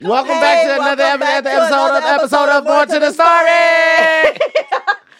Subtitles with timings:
[0.00, 2.98] Welcome Hey, back to another, back epi- to episode, another of, episode of More to
[2.98, 4.66] the Story.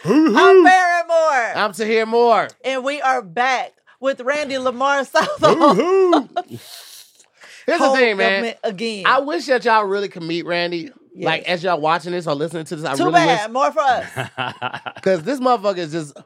[0.37, 2.49] I'm Barrymore, I'm to hear more.
[2.65, 5.75] and we are back with Randy Lamar Southall.
[7.67, 8.55] Here's the thing, man.
[8.65, 10.91] Again, I wish that y'all really could meet Randy.
[11.15, 11.25] Yes.
[11.25, 12.99] Like as y'all watching this or listening to this, I really.
[12.99, 13.53] too really bad.
[13.53, 14.05] More for us.
[14.97, 16.17] because this motherfucker is just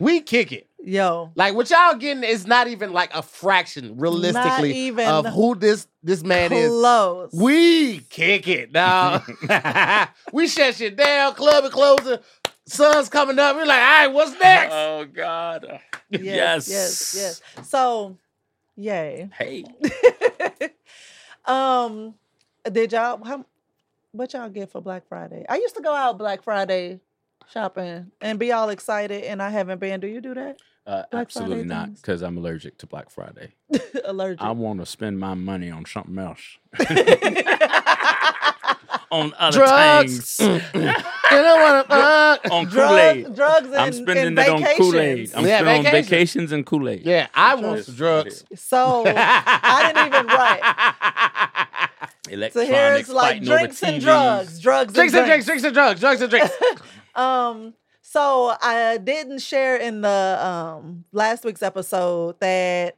[0.00, 0.66] we kick it.
[0.82, 5.54] Yo, Like what y'all getting is not even like a fraction, realistically, even of who
[5.54, 6.70] this this man is.
[6.70, 7.30] close.
[7.32, 9.22] We kick it, dog.
[10.32, 11.34] we shut shit down.
[11.34, 12.18] Club and closing.
[12.66, 13.56] Sun's coming up.
[13.56, 14.72] We're like, all right, what's next?
[14.72, 15.80] oh God.
[16.08, 17.68] yes, yes, yes.
[17.68, 18.16] So,
[18.76, 19.28] yay.
[19.36, 19.64] Hey.
[21.44, 22.14] um,
[22.70, 23.44] did y'all how
[24.12, 25.44] what y'all get for Black Friday?
[25.48, 27.00] I used to go out Black Friday
[27.52, 30.00] shopping and be all excited, and I haven't been.
[30.00, 30.58] Do you do that?
[30.86, 32.00] Uh, absolutely Friday not, things.
[32.00, 33.54] because I'm allergic to Black Friday.
[34.04, 34.40] Allergic.
[34.40, 36.40] I want to spend my money on something else.
[39.10, 40.36] on other Drugs.
[40.36, 40.64] things.
[40.74, 40.80] you
[41.30, 42.52] don't want to fuck.
[42.52, 43.22] on Kool Aid.
[43.24, 45.30] drugs, drugs, and, I'm spending and it on Kool Aid.
[45.34, 47.02] I'm Yeah, spending on vacations and Kool Aid.
[47.04, 48.44] Yeah, I want some drugs.
[48.54, 50.62] So I didn't even write.
[52.52, 56.00] So Electronics, here's like drinks and drugs, drugs Drinks and and drinks, drinks and drugs,
[56.00, 56.50] drugs and drinks.
[57.14, 57.74] Um,
[58.10, 62.96] so I didn't share in the um last week's episode that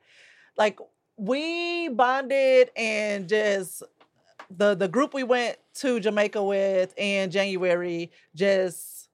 [0.56, 0.78] like
[1.18, 3.82] we bonded and just
[4.50, 9.10] the the group we went to Jamaica with in January just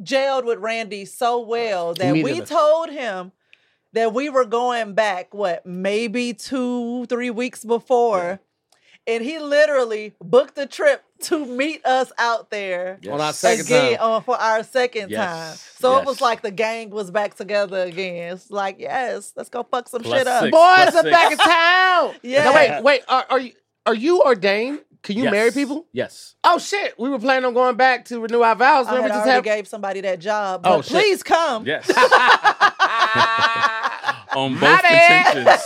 [0.00, 3.32] gelled with Randy so well that we told him
[3.94, 8.38] that we were going back what maybe two three weeks before
[9.08, 13.12] and he literally booked the trip to meet us out there Yes.
[13.12, 14.10] On our second again time.
[14.10, 15.56] on for our second Yes, time.
[15.80, 18.34] So it was like the gang was back together again.
[18.34, 20.42] It's like, yes, let's go fuck some Plus shit up.
[20.44, 20.52] six.
[20.52, 21.10] Boys are six.
[21.10, 22.14] back in town.
[22.22, 22.44] Yeah.
[22.44, 23.02] No, wait, wait.
[23.08, 23.52] Are, are you
[23.86, 24.80] are you ordained?
[25.02, 25.32] Can you Yes.
[25.32, 25.86] marry people?
[25.92, 26.34] Yes.
[26.44, 26.98] Oh shit!
[26.98, 28.86] We were planning on going back to renew our vows.
[28.86, 29.44] I had Remember, just already have.
[29.44, 30.62] gave somebody that job.
[30.64, 30.92] Oh, But shit.
[30.92, 31.64] please come.
[31.66, 31.88] Yes.
[34.36, 35.36] On both bad.
[35.36, 35.64] intentions.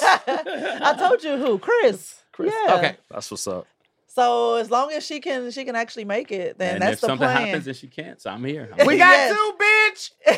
[0.83, 2.15] I told you who, Chris.
[2.33, 2.53] Chris.
[2.67, 2.75] Yeah.
[2.77, 2.97] Okay.
[3.11, 3.67] That's what's up.
[4.15, 6.59] So as long as she can, she can actually make it.
[6.59, 7.47] Then and that's if the something plan.
[7.47, 8.69] happens and she can't, so I'm here.
[8.79, 9.07] I'm We here.
[9.07, 9.35] got Yes.
[9.35, 10.11] two, bitch.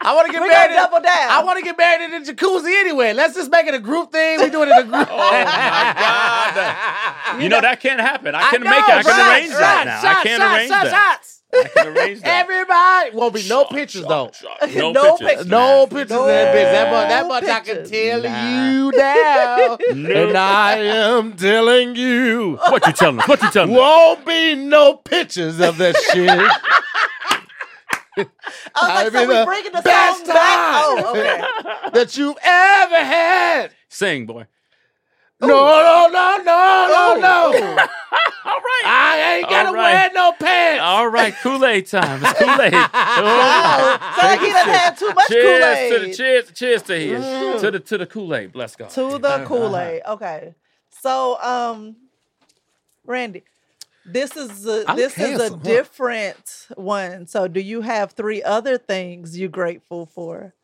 [0.00, 0.70] I want to get we married.
[0.70, 1.30] in- double down.
[1.30, 3.12] I want to get married in the jacuzzi anyway.
[3.12, 4.40] Let's just make it a group thing.
[4.40, 5.08] We do it in a group.
[5.10, 5.44] Oh, my
[6.54, 6.76] God.
[7.42, 8.34] You know that can't happen.
[8.34, 8.88] I can know, make it.
[8.88, 10.00] I can shots, arrange that shots, now.
[10.02, 11.16] Shots, I can shots, arrange shots, that.
[11.16, 11.41] Shots.
[11.54, 12.40] I can arrange that.
[12.42, 14.30] Everybody won't be no Shot, pictures shot, though.
[14.32, 14.70] shot.
[14.74, 15.28] No, No pictures.
[15.28, 15.46] pictures.
[15.46, 16.72] No pictures No of that bitch.
[16.72, 17.90] That much, that much I can pictures.
[17.90, 18.70] tell Nah.
[18.70, 19.78] you now.
[19.94, 20.28] No.
[20.28, 22.56] And I am telling you.
[22.68, 23.28] What you telling us?
[23.28, 23.76] What you telling us?
[23.78, 26.28] Won't be no pictures of that shit.
[28.16, 28.30] I was like,
[28.74, 30.36] I'll so be we the bringing the best song back.
[30.36, 31.04] time.
[31.04, 31.90] Oh, okay.
[31.92, 33.70] that you've ever had.
[33.88, 34.46] Sing, boy.
[35.40, 37.18] No, no, no, no, no, oh.
[37.76, 37.86] no.
[38.52, 38.82] All right.
[38.84, 39.92] I ain't gotta All right.
[39.92, 40.82] wear no pants.
[40.82, 41.34] All right.
[41.42, 42.22] Kool Aid time.
[42.22, 42.72] It's Kool Aid.
[42.72, 43.98] Wow.
[44.14, 45.92] So like he done had too much Kool-Aid.
[45.92, 46.52] to the cheers.
[46.52, 47.18] Cheers to here.
[47.18, 47.60] Mm.
[47.60, 48.52] To the to the Kool Aid.
[48.52, 48.90] Bless God.
[48.90, 50.02] to the Kool-Aid.
[50.08, 50.54] Okay.
[50.90, 51.96] So um
[53.04, 53.44] Randy,
[54.04, 55.64] this is a, I'm this is a handsome, huh?
[55.64, 57.26] different one.
[57.26, 60.54] So do you have three other things you're grateful for?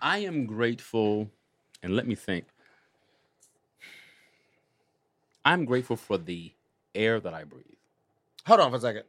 [0.00, 1.30] I am grateful,
[1.82, 2.44] and let me think.
[5.44, 6.52] I'm grateful for the
[6.96, 7.64] air that I breathe.
[8.46, 9.04] Hold on for a second.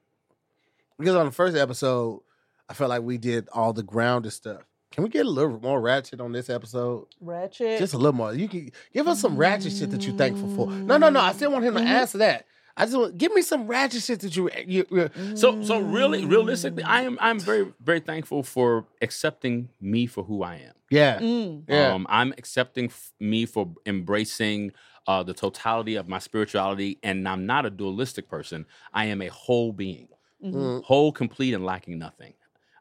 [0.98, 2.22] Because on the first episode,
[2.70, 4.62] I felt like we did all the grounded stuff.
[4.92, 7.08] Can we get a little more ratchet on this episode?
[7.22, 7.78] Ratchet.
[7.78, 8.34] Just a little more.
[8.34, 10.72] You can give us some ratchet shit that you're thankful for.
[10.72, 11.20] No, no, no.
[11.20, 11.86] I still want him to Mhm.
[11.86, 12.46] answer that.
[12.75, 14.86] I just want give me some ratchet shit that you you.
[14.90, 16.84] you So so really, realistically.
[16.84, 20.74] I am I'm very very thankful for accepting me for who I am.
[20.90, 21.64] yeah, Mm.
[21.68, 21.94] yeah.
[21.94, 24.72] Um, I'm accepting f- me for embracing
[25.07, 28.66] uh, the totality of my spirituality, and I'm not a dualistic person.
[28.94, 30.09] I am a whole being,
[30.44, 30.53] Mhm.
[30.53, 32.34] Mm, whole, complete, and lacking nothing.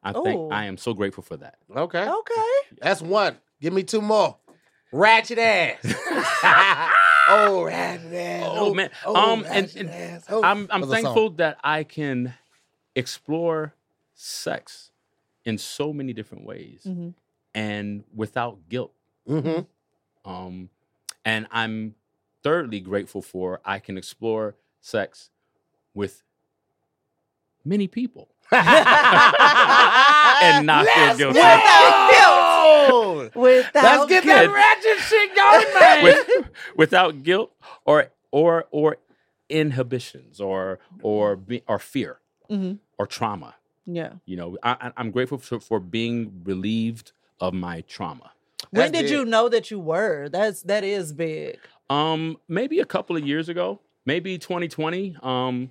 [0.02, 0.22] I Ooh.
[0.22, 1.58] think I am so grateful for that.
[1.74, 2.52] okay, Okay.
[2.80, 3.36] that's one.
[3.60, 4.36] Give me two more.
[4.92, 5.78] Ratchet ass.
[7.28, 8.48] oh, ratchet ass.
[8.52, 8.90] Oh, man.
[9.04, 10.26] Oh, Um, and- ratchet and ass.
[10.28, 10.42] Oh.
[10.42, 11.04] I'm I'm What's the song?
[11.04, 12.34] thankful that I can
[12.94, 13.74] explore
[14.14, 14.90] sex
[15.44, 17.14] in so many different ways Mhm.
[17.54, 18.92] and without guilt.
[19.28, 19.66] Mhm.
[20.24, 20.70] Um,
[21.24, 21.94] and I'm
[22.46, 25.30] thirdly grateful for I can explore sex
[25.94, 26.22] with
[27.64, 28.64] many people and
[30.66, 31.40] not feel Let's guilty.
[32.16, 33.30] go!
[33.34, 34.54] Without Let's get that guilt.
[34.54, 36.04] ratchet shit going, man.
[36.04, 36.28] with,
[36.76, 37.52] without guilt
[37.84, 38.96] or or or
[39.48, 42.18] inhibitions or or be, or fear
[42.50, 42.78] Mhm.
[42.98, 43.54] or trauma.
[43.86, 44.14] Yeah.
[44.24, 48.32] You know, I, I- I'm grateful for, for being relieved of my trauma.
[48.70, 50.28] When That's did you know that you were?
[50.28, 51.58] That's that is big.
[51.88, 55.16] Um, maybe a couple of years ago, maybe 2020.
[55.22, 55.70] Um,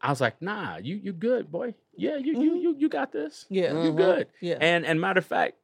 [0.00, 1.74] I was like, nah, you you good, boy.
[1.96, 2.62] Yeah, you you Mhm.
[2.62, 3.46] you you got this.
[3.50, 3.82] Yeah.
[3.82, 4.28] You good.
[4.40, 4.56] Yeah.
[4.60, 5.56] And and matter of fact,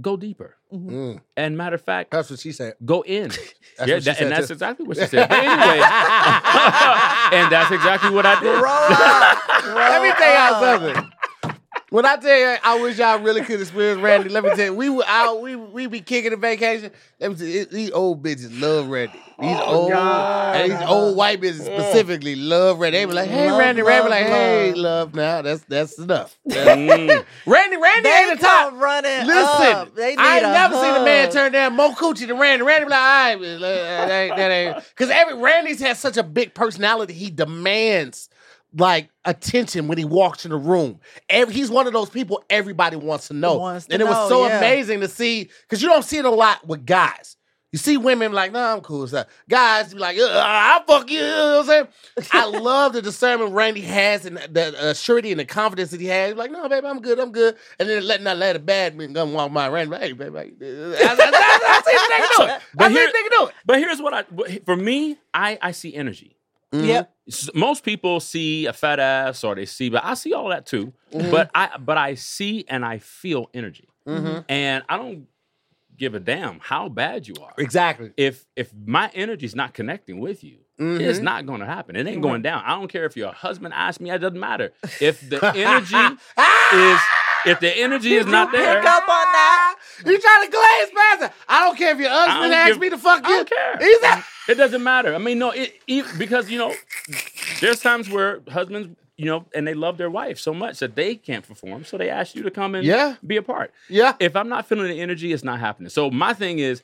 [0.00, 0.56] go deeper.
[0.72, 0.90] Mhm.
[0.90, 2.74] Mm, And matter of fact, that's what she said.
[2.84, 3.28] go in.
[3.28, 3.38] That's
[3.86, 4.52] yeah, what she that- said and that's too.
[4.52, 5.28] exactly what she said.
[5.28, 5.80] But anyway,
[7.32, 8.58] and that's exactly what I did.
[8.60, 9.74] Grow up.
[9.74, 10.60] Let me Grow tell y'all
[10.94, 11.03] something.
[11.94, 14.28] When I tell you, I wish y'all really could experience Randy.
[14.28, 16.90] Let me tell you, we were out, we we be kicking the vacation.
[17.20, 19.12] Let me tell you, these old bitches love Randy.
[19.38, 20.56] These Oh, old, God.
[20.56, 22.98] and these old white bitches specifically love Randy.
[22.98, 24.78] They be like, "Hey, Love, Randy, Randy, be like, hey, love.
[24.78, 25.14] love.
[25.14, 26.36] Now that's that's enough.
[26.48, 27.24] Mm.
[27.46, 28.72] Randy, Randy They ain't the top.
[28.74, 29.94] running Listen, up.
[29.94, 32.64] They need I ain't a never seen a man turn down more coochie than Randy.
[32.64, 34.76] Randy be like, all right, that ain't, that ain't.
[34.88, 37.12] Because every Randy's has such a big personality.
[37.14, 38.28] He demands
[38.76, 41.00] like attention when he walks in the room.
[41.28, 43.58] Every, he's one of those people everybody wants to know.
[43.58, 44.58] Wants to and it was so yeah.
[44.58, 47.36] amazing to see because you don't see it a lot with guys.
[47.74, 49.04] You see women like, nah, I'm cool.
[49.08, 51.18] So guys be like, "Uh, I'll fuck you.
[51.18, 51.88] You know what I'm
[52.20, 52.28] saying?
[52.32, 56.06] I love the discernment Randy has and the uh, surety and the confidence that he
[56.06, 56.28] has.
[56.28, 57.56] He's like, no, baby, I'm good, I'm good.
[57.80, 59.96] And then letting that let a bad man come walk by Randy.
[59.96, 62.62] Hey, baby, I, I, I, I see the nigga do it.
[62.74, 63.54] But I see here- the nigga do it.
[63.66, 66.36] But here's what I for me, I I see energy.
[66.82, 67.10] Yep.
[67.54, 70.92] Most people see a fat ass or they see, but I see all that too.
[71.12, 71.30] Mhm.
[71.30, 74.40] But I but I see and I feel energy, Mm-hmm.
[74.48, 75.26] and I don't
[75.96, 77.52] give a damn how bad you are.
[77.58, 78.12] Exactly.
[78.16, 81.00] If if my energy's not connecting with you, Mhm.
[81.00, 81.94] it's not going to happen.
[81.94, 82.62] It ain't going down.
[82.66, 84.10] I don't care if your husband asks me.
[84.10, 84.72] It doesn't matter.
[85.00, 86.16] If the energy
[86.74, 87.00] is
[87.46, 89.76] if the energy is not there, Pick up on that.
[90.06, 91.32] You trying to glaze past it.
[91.48, 93.36] I don't care if your husband asks me to fuck I you.
[93.36, 93.78] don't care.
[93.80, 93.98] He's
[94.48, 95.14] It doesn't matter.
[95.14, 96.74] I mean, no, it, it because you know,
[97.60, 101.14] there's times where husbands, you know, and they love their wife so much that they
[101.14, 103.16] can't perform, so they ask you to come and Yeah.
[103.26, 103.72] be a part.
[103.88, 104.14] yeah.
[104.20, 105.88] If I'm not feeling the energy, it's not happening.
[105.90, 106.82] So my thing is,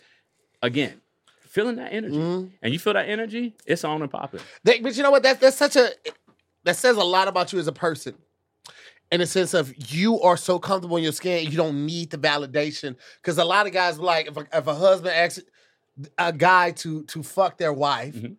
[0.62, 1.00] again,
[1.40, 2.50] feeling that energy, Mhm.
[2.62, 4.40] and you feel that energy, it's on and popping.
[4.62, 5.22] They, but you know what?
[5.24, 5.90] That's that's such a
[6.64, 8.14] that says a lot about you as a person.
[9.12, 12.18] In the sense of you are so comfortable in your skin, you don't need the
[12.18, 12.96] validation.
[13.20, 15.40] Because a lot of guys like, if a, if a husband asks
[16.16, 18.36] a guy to to fuck their wife, Mhm.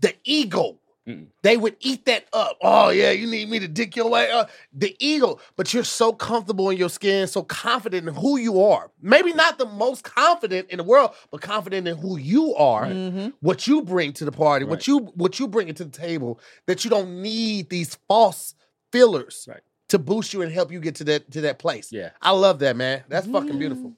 [0.00, 1.28] the ego, Mm.
[1.42, 2.58] they would eat that up.
[2.60, 4.30] Oh yeah, you need me to dick your way.
[4.30, 4.44] Uh,
[4.74, 8.90] the ego, but you're so comfortable in your skin, so confident in who you are.
[9.00, 13.32] Maybe not the most confident in the world, but confident in who you are Mhm.
[13.40, 16.84] what you bring to the party, what you what you bring to the table, that
[16.84, 18.54] you don't need these false
[18.92, 19.60] fillers Right.
[19.88, 21.90] To boost you and help you get to that to that place.
[21.92, 22.10] Yeah.
[22.22, 23.02] I love that, man.
[23.08, 23.58] That's fucking mm.
[23.58, 23.92] beautiful.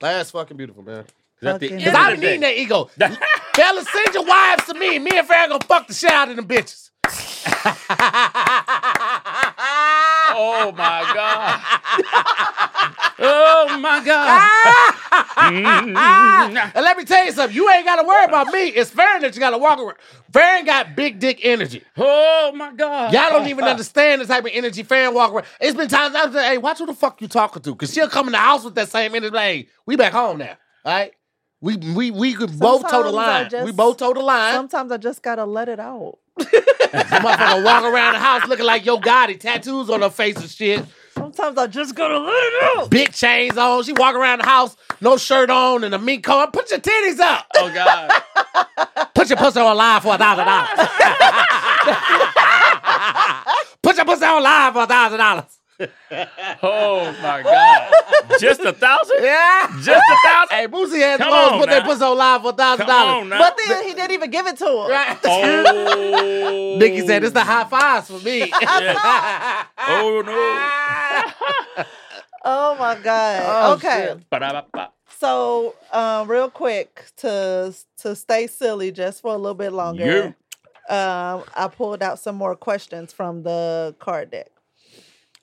[0.00, 1.04] That's fucking beautiful, man.
[1.40, 2.90] 'Cause at the Fucking- end Cause of I the be day- that ego.
[3.54, 4.98] Fellas, send your wives to me.
[4.98, 6.90] Me and Farrah gonna fuck the shit out of them bitches.
[10.42, 11.60] Oh my god!
[13.18, 14.94] oh my god!
[15.52, 16.72] Mm.
[16.74, 17.54] and let me tell you something.
[17.54, 18.68] You ain't gotta worry about me.
[18.68, 19.96] It's Farron that you gotta walk around.
[20.32, 21.82] Farron got big dick energy.
[21.98, 23.12] Oh my god!
[23.12, 25.44] Y'all don't even understand the type of energy Farron walk around.
[25.60, 27.74] It's been times I've said, hey, watch who the fuck you talking to.
[27.74, 29.34] Cause she'll come in the house with that same energy.
[29.34, 30.56] Like, hey, we back home now.
[30.86, 31.12] All right?
[31.60, 33.50] We we we could both toe the Sometimes line.
[33.50, 34.54] just- we both toe the line.
[34.54, 36.19] Sometimes I just gotta let it out.
[36.44, 40.50] Some motherfucker walk around the house looking like Yo Gotti, tattoos on her face and
[40.50, 40.84] shit.
[41.14, 42.90] Sometimes I just gotta let it out.
[42.90, 43.82] Big chains on.
[43.84, 46.52] She walk around the house, no shirt on, and a mink coat.
[46.52, 47.46] Put your titties up.
[47.56, 49.08] Oh god!
[49.14, 50.68] Put your pussy on live for a thousand dollars.
[53.82, 55.59] Put your pussy on live for a thousand dollars.
[56.62, 57.92] Oh my god!
[58.38, 59.16] Just a thousand?
[59.22, 59.66] Yeah.
[59.82, 60.56] Just a thousand?
[60.56, 61.86] Hey, Boosie had Come clothes on put their now.
[61.86, 63.28] pussy on live for a thousand dollars.
[63.30, 64.90] But then he didn't even give it to him.
[64.90, 65.18] Right.
[65.24, 68.52] Oh, Nikki said it's the high fives for me.
[69.82, 71.84] Oh no!
[72.44, 73.42] Oh my god.
[73.44, 74.16] Oh, okay.
[75.18, 80.34] So, um, real quick to to stay silly just for a little bit longer.
[80.88, 84.48] Um, I pulled out some more questions from the card deck.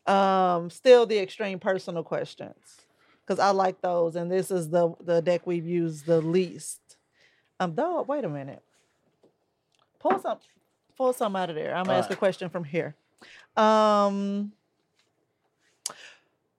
[0.07, 2.87] Um, still the extreme personal questions
[3.25, 6.79] because I like those, and this is the the deck we've used the least.
[7.59, 8.63] Um, though, wait a minute.
[9.99, 10.37] Pull some,
[10.95, 11.75] pull some out of there.
[11.75, 12.95] I'm gonna ask a question from here.
[13.57, 14.53] Um,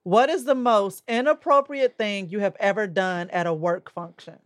[0.03, 4.39] what is the most inappropriate thing you have ever done at a work function?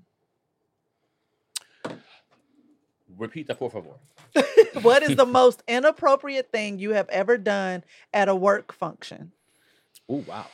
[3.17, 3.89] Repeat that, por favor.
[4.81, 9.31] what is the most inappropriate thing you have ever done at a work function?
[10.09, 10.47] Oh wow.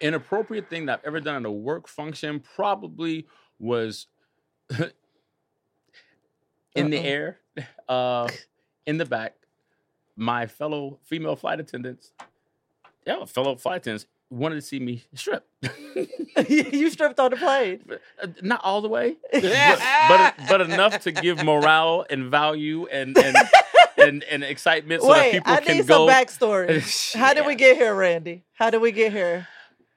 [0.00, 3.26] Inappropriate thing that I've ever done at a work function probably
[3.58, 4.08] was
[6.74, 7.04] in the Uh-oh.
[7.04, 7.38] air,
[7.88, 8.28] uh,
[8.86, 9.34] in the back.
[10.16, 12.12] My fellow female flight attendants,
[13.06, 15.46] yeah, fellow flight attendants wanted to see me strip.
[16.48, 17.80] you stripped on the plane.
[18.22, 23.16] Uh, Not all the way, but, but but enough to give morale and value and
[23.18, 23.36] and
[23.98, 25.72] and, and excitement so that people I can go.
[25.72, 27.14] I need some backstory.
[27.14, 28.44] How did we get here, Randy?
[28.54, 29.46] How did we get here?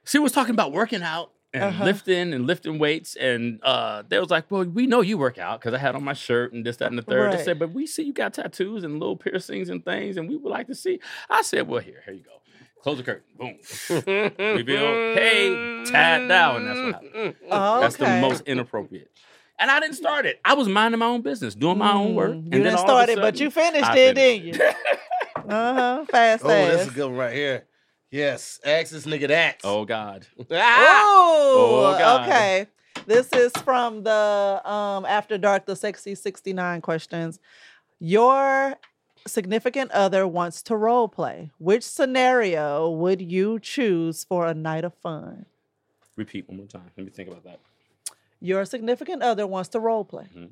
[0.06, 1.86] She was talking about working out and Uh-huh.
[1.86, 5.62] lifting and lifting weights, and uh, they was like, "Well, we know you work out
[5.62, 7.32] because I had on my shirt and this, that, and the third.
[7.32, 7.46] They Right.
[7.46, 10.52] said, "But we see you got tattoos and little piercings and things, and we would
[10.52, 11.00] like to see."
[11.30, 12.32] I said, "Well, here, here you go.
[12.84, 13.24] Close the curtain.
[13.38, 13.58] Boom.
[14.56, 14.80] Reveal.
[15.16, 16.66] Hey, tad down.
[16.66, 17.36] That's what happened.
[17.50, 19.10] Oh, That's the most inappropriate.
[19.58, 20.40] And I didn't start it.
[20.44, 22.32] I was minding my own business, doing my own work.
[22.32, 23.98] Mm, and You then didn't all of a start it, but sudden, you finished I
[23.98, 25.52] it, finished didn't you?
[25.54, 26.06] Uh huh.
[26.10, 26.92] Fast Oh, this is ass.
[26.92, 27.66] a good one right here.
[28.12, 29.62] Yes, ask this nigga that.
[29.64, 30.26] oh God.
[30.52, 31.02] Ah!
[31.06, 32.28] Oh, Oh, God.
[32.30, 32.68] okay.
[33.06, 37.40] This is from the um After Dark, the Sexy 69 questions.
[38.00, 38.76] Your
[39.28, 41.52] significant other wants to role play.
[41.58, 45.46] Which scenario would you choose for a night of fun?
[46.16, 46.92] Repeat one more time.
[46.96, 47.60] Let me think about that.
[48.40, 50.28] Your significant other wants to role play.
[50.36, 50.52] Mhm.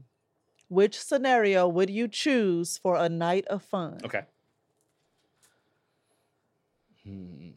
[0.70, 4.00] Which scenario would you choose for a night of fun?
[4.04, 4.24] Okay.
[7.04, 7.52] Hmm.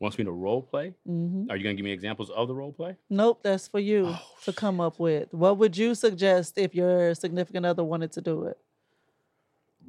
[0.00, 0.94] Wants me to role play?
[1.04, 2.96] hmm Are you gonna give me examples of the role play?
[3.10, 5.32] Nope, that's for you Oh, to come up with.
[5.34, 8.58] What would you suggest if your significant other wanted to do it?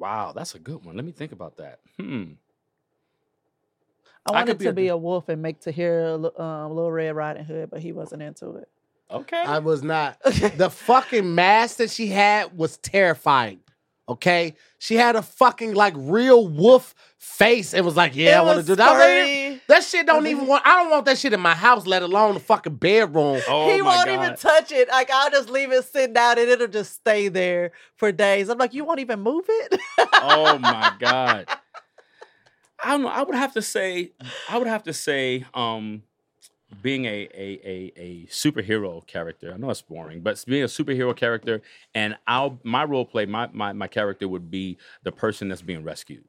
[0.02, 0.96] Wow, that's a good one.
[0.96, 1.78] Let me think about that.
[1.96, 2.32] Hmm.
[4.26, 6.90] I I wanted could be to a be a wolf and make Tahir um, Little
[6.90, 8.68] Red Riding Hood, but he wasn't into it.
[9.12, 9.40] Okay.
[9.40, 10.18] I was not.
[10.56, 13.60] The fucking mask that she had was terrifying.
[14.08, 17.72] Okay, she had a fucking like real wolf face.
[17.72, 18.88] It was like, yeah, It I want to do that.
[18.88, 20.66] I like, that shit don't even want.
[20.66, 23.40] I don't want that shit in my house, let alone the fucking bedroom.
[23.48, 24.22] oh he my won't God.
[24.24, 24.88] even touch it.
[24.88, 28.48] Like I'll just leave it sitting down and it'll just stay there for days.
[28.48, 29.80] I'm like, you won't even move it.
[29.98, 31.46] oh my god.
[32.84, 33.08] I don't know.
[33.08, 34.10] I would have to say.
[34.48, 35.44] I would have to say.
[35.54, 36.02] Um,
[36.80, 39.52] being a a a, a superhero character.
[39.52, 41.60] I know it's boring, but being a superhero character,
[41.94, 43.26] and I'll my role play.
[43.26, 46.24] My my my character would be the person that's being rescued.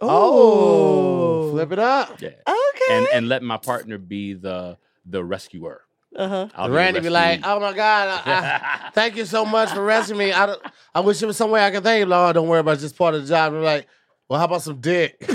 [0.00, 2.20] Oh, flip it up.
[2.20, 2.28] Yeah.
[2.28, 2.90] Okay.
[2.90, 5.82] And and let my partner be the the rescuer.
[6.16, 6.48] uh-huh.
[6.54, 9.82] I'll the Randy be like, oh my god, I, I, thank you so much for
[9.84, 10.32] rescuing me.
[10.32, 10.62] I, don't-
[10.94, 12.06] I wish there was some way I could thank you.
[12.06, 13.52] Lord, don't worry about this part of the job.
[13.54, 13.86] I'm like,
[14.28, 15.16] well, how about some dick?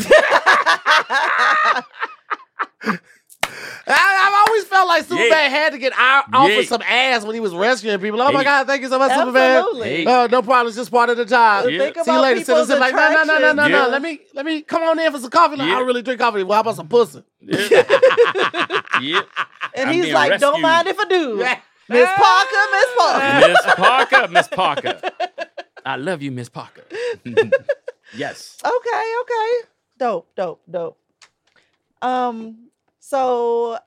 [3.90, 3.94] I,
[4.28, 5.50] I've always felt like Superman Yeah.
[5.50, 6.62] had to get out, offered Yeah.
[6.64, 8.22] some ass when he was rescuing people.
[8.22, 9.58] Oh my God, thank you so much, Superman.
[9.60, 9.90] Absolutely.
[9.90, 10.06] Hey.
[10.06, 10.68] Oh, no problem.
[10.68, 11.70] It's just part of the job.
[11.70, 11.80] Yeah.
[11.92, 12.40] Think See you later.
[12.42, 13.90] people's Citizen like, no, no, no, no, no, no.
[13.90, 15.56] Let me, let me come on in for some coffee.
[15.56, 15.78] Like, I Yeah.
[15.80, 16.44] don't really drink coffee.
[16.44, 17.24] Well, how about some pussy?
[17.42, 17.58] yeah.
[19.02, 19.22] yeah.
[19.74, 21.38] And I'm he's being like, don't mind if I do.
[21.90, 23.48] Miss Parker, Miss Parker.
[23.48, 25.02] Miss Parker, Miss Parker.
[25.86, 26.84] I love you, Miss Parker.
[28.16, 28.58] yes.
[28.66, 29.68] Okay, okay.
[29.98, 30.98] Dope, dope, dope.
[32.02, 32.68] Um,
[33.08, 33.78] so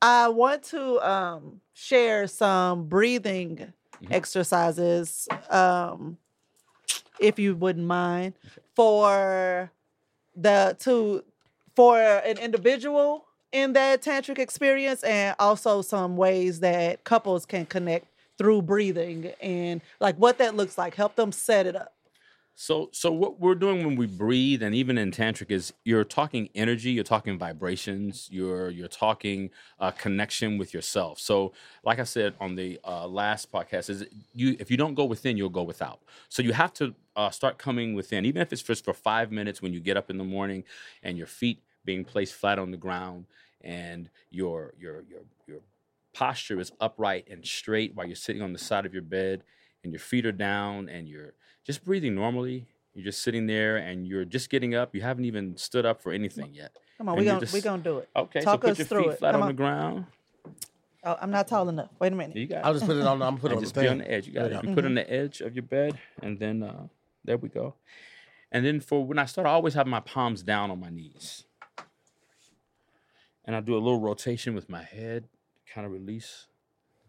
[0.00, 3.72] I want to um share some breathing
[4.02, 4.12] Mhm.
[4.12, 6.18] exercises, um,
[7.18, 8.34] if you wouldn't mind,
[8.74, 9.70] for
[10.34, 11.24] the to
[11.74, 18.06] for an individual in that tantric experience and also some ways that couples can connect
[18.38, 20.94] through breathing and like what that looks like.
[20.94, 21.95] Help them set it up.
[22.58, 26.48] So, so what we're doing when we breathe, and even in tantric, is you're talking
[26.54, 31.18] energy, you're talking vibrations, you're you're talking uh, connection with yourself.
[31.20, 31.52] So,
[31.84, 35.36] like I said on the uh, last podcast, is you if you don't go within,
[35.36, 36.00] you'll go without.
[36.30, 39.60] So you have to uh, start coming within, even if it's just for five minutes
[39.60, 40.64] when you get up in the morning,
[41.02, 43.26] and your feet being placed flat on the ground,
[43.60, 45.58] and your your your your
[46.14, 49.42] posture is upright and straight while you're sitting on the side of your bed,
[49.84, 51.34] and your feet are down, and you're
[51.66, 52.66] just breathing normally.
[52.94, 54.94] You're just sitting there and you're just getting up.
[54.94, 56.72] You haven't even stood up for anything yet.
[56.96, 58.08] Come on, we you're gonna we just- gonna do it.
[58.16, 59.18] Okay, Talk so us put your through feet it.
[59.18, 59.54] flat Come on, on.
[59.54, 60.06] the ground.
[61.04, 61.90] Oh, I'm not tall enough.
[62.00, 62.36] Wait a minute.
[62.36, 63.20] You got I'll just put it on.
[63.22, 64.26] I'm put it on just the be on the edge.
[64.26, 64.62] You got There it.
[64.64, 66.88] you You put it on the edge of your bed, and then uh,
[67.24, 67.74] there we go.
[68.50, 71.44] And then for when I start, I always have my palms down on my knees,
[73.44, 75.28] and I do a little rotation with my head,
[75.72, 76.46] kind of release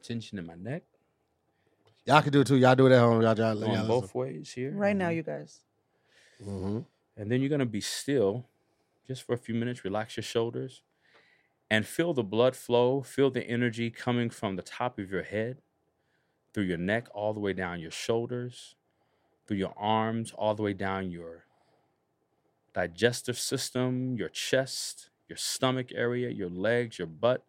[0.04, 0.84] tension in my neck,
[2.08, 2.56] Y'all can do it too.
[2.56, 3.22] Y'all do it at home.
[3.22, 4.72] Y'all, y'all, going y'all both ways here.
[4.72, 5.60] Right now, you guys.
[6.42, 6.80] hmm
[7.18, 8.46] And then you're going to be still
[9.06, 10.84] just for a few minutes, relax your shoulders
[11.70, 15.58] and feel the blood flow, feel the energy coming from the top of your head
[16.54, 18.76] through your neck, all the way down your shoulders,
[19.46, 21.46] through your arms, all the way down your
[22.74, 27.44] digestive system, your chest, your stomach area, your legs, your butt,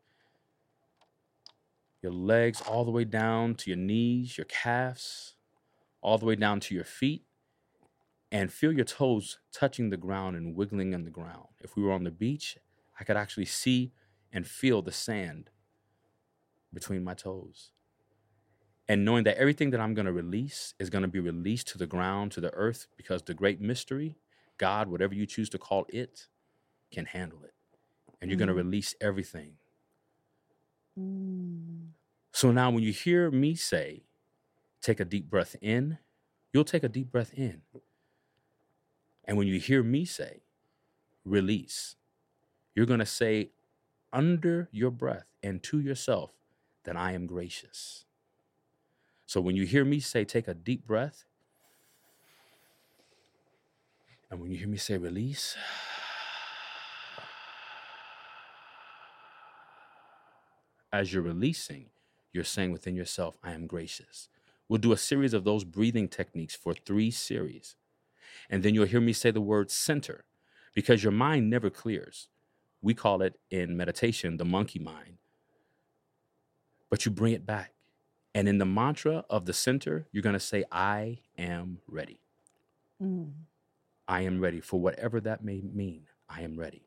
[2.03, 5.35] your legs, all the way down to your knees, your calves,
[6.03, 7.25] all the way down to your feet
[8.31, 11.49] and feel your toes touching the ground and wiggling on the ground.
[11.61, 12.59] If we were on the beach,
[13.01, 13.93] I could actually see
[14.33, 15.51] and feel the sand
[16.73, 17.73] between my toes.
[18.89, 21.79] And knowing that everything that I'm going to release is going to be released to
[21.79, 24.19] the ground, to the earth, because the great mystery,
[24.59, 26.29] God, whatever you choose to call it,
[26.93, 27.55] can handle it.
[28.21, 28.57] And you're going to Mm.
[28.57, 29.55] release everything.
[30.99, 31.88] Mm.
[32.33, 34.03] So now when you hear me say,
[34.81, 35.99] take a deep breath in,
[36.53, 37.63] you'll take a deep breath in.
[39.25, 40.43] And when you hear me say,
[41.25, 41.97] release,
[42.75, 43.51] you're going to say
[44.13, 46.33] under your breath and to yourself
[46.85, 48.05] that I am gracious.
[49.27, 51.25] So when you hear me say, take a deep breath,
[54.31, 55.57] and when you hear me say, release,
[60.93, 61.87] as you're releasing,
[62.33, 64.29] you're saying within yourself, I am gracious.
[64.69, 67.77] We'll do a series of those breathing techniques for three series.
[68.51, 70.25] And then you'll hear me say the word center
[70.75, 72.29] because your mind never clears.
[72.81, 75.19] We call it in meditation the monkey mind.
[76.91, 77.73] But you bring it back.
[78.35, 82.21] And in the mantra of the center, you're going to say, I am ready.
[83.03, 83.33] Mm.
[84.07, 86.05] I am ready for whatever that may mean.
[86.29, 86.83] I am ready.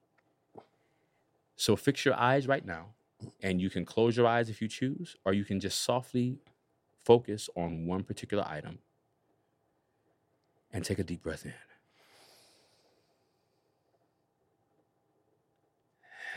[1.55, 2.93] So fix your eyes right now,
[3.41, 6.39] and you can close your eyes if you choose, or you can just softly
[7.03, 8.79] focus on one particular item
[10.73, 11.53] and take a deep breath in.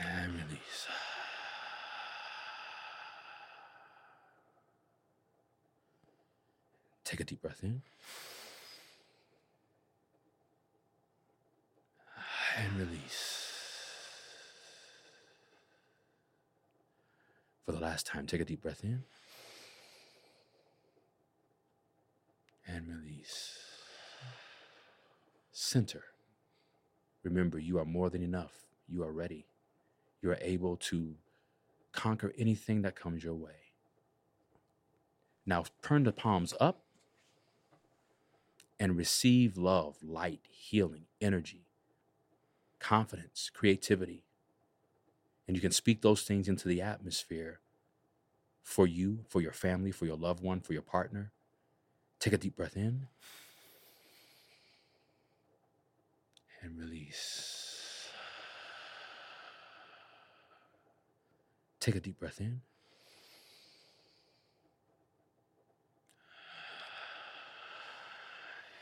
[0.00, 0.86] And release.
[7.04, 7.82] Take a deep breath in.
[12.56, 13.43] and release.
[17.64, 19.04] For the last time, take a deep breath in
[22.66, 23.58] and release.
[25.52, 26.04] Center.
[27.22, 28.52] Remember, you are more than enough.
[28.88, 29.46] You are ready.
[30.20, 31.14] You are able to
[31.92, 33.72] conquer anything that comes your way.
[35.46, 36.82] Now, turn the palms up
[38.78, 41.64] and receive love, light, healing, energy
[42.84, 44.23] confidence, creativity.
[45.46, 47.60] And you can speak those things into the atmosphere
[48.62, 51.32] for you, for your family, for your loved one, for your partner.
[52.18, 53.08] Take a deep breath in
[56.62, 58.08] and release.
[61.78, 62.62] Take a deep breath in.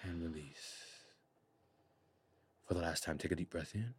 [0.04, 0.86] And release.
[2.66, 3.94] For the last time, take a deep breath in.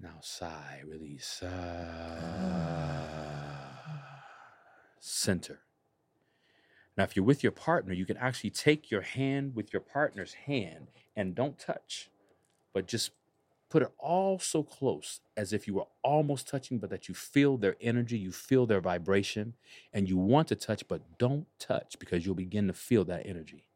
[0.00, 1.42] Now sigh, release.
[1.44, 2.98] Ah.
[5.00, 5.60] Center.
[6.96, 10.34] Now, if you're with your partner, you can actually take your hand with your partner's
[10.34, 12.10] hand and don't touch,
[12.74, 13.12] but just
[13.70, 17.56] put it all so close as if you were almost touching, but that you feel
[17.56, 19.54] their energy, you feel their vibration,
[19.92, 23.67] and you want to touch, but don't touch because you'll begin to feel that energy.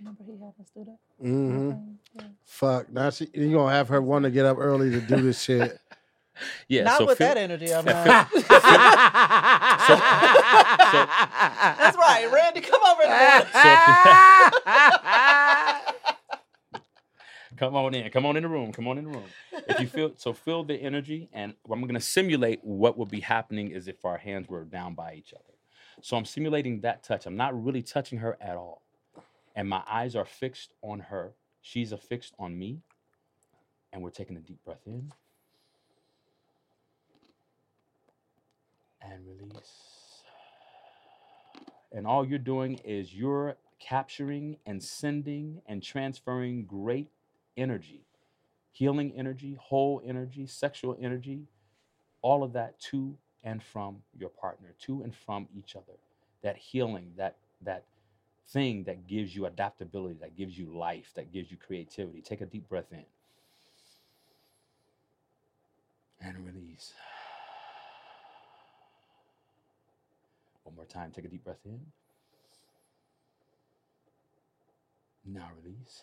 [0.00, 0.98] Remember he had us do that?
[1.26, 1.70] Mm-hmm.
[2.18, 2.22] Yeah.
[2.44, 2.90] Fuck.
[2.92, 5.78] Now she, you gonna have her want to get up early to do this shit.
[6.66, 7.72] Yeah, Not so with feel- that energy.
[7.74, 8.30] I'm not.
[8.32, 8.38] so-
[11.78, 12.26] That's right.
[12.32, 13.46] Randy, come over here.
[17.58, 18.10] Come on in.
[18.10, 18.72] Come on in the room.
[18.72, 19.24] Come on in the room.
[19.68, 23.20] If you feel so, feel the energy, and I'm going to simulate what would be
[23.20, 25.44] happening is if our hands were down by each other.
[26.00, 27.26] So I'm simulating that touch.
[27.26, 28.82] I'm not really touching her at all,
[29.54, 31.32] and my eyes are fixed on her.
[31.60, 32.80] She's affixed on me,
[33.92, 35.12] and we're taking a deep breath in
[39.00, 40.22] and release.
[41.92, 47.08] And all you're doing is you're capturing and sending and transferring great
[47.56, 48.04] energy,
[48.70, 51.42] healing energy, whole energy, sexual energy,
[52.22, 55.98] all of that to and from your partner, to and from each other.
[56.42, 57.84] That healing, that that
[58.48, 62.20] thing that gives you adaptability, that gives you life, that gives you creativity.
[62.20, 63.04] Take a deep breath in.
[66.20, 66.92] And release.
[70.64, 71.80] One more time, take a deep breath in.
[75.24, 76.02] Now release.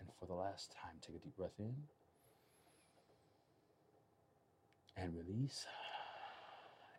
[0.00, 1.74] And for the last time, take a deep breath in.
[4.96, 5.66] And release.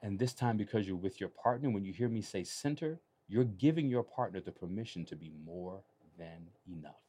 [0.03, 3.43] And this time, because you're with your partner, when you hear me say center, you're
[3.43, 5.81] giving your partner the permission to be more
[6.17, 7.01] than enough.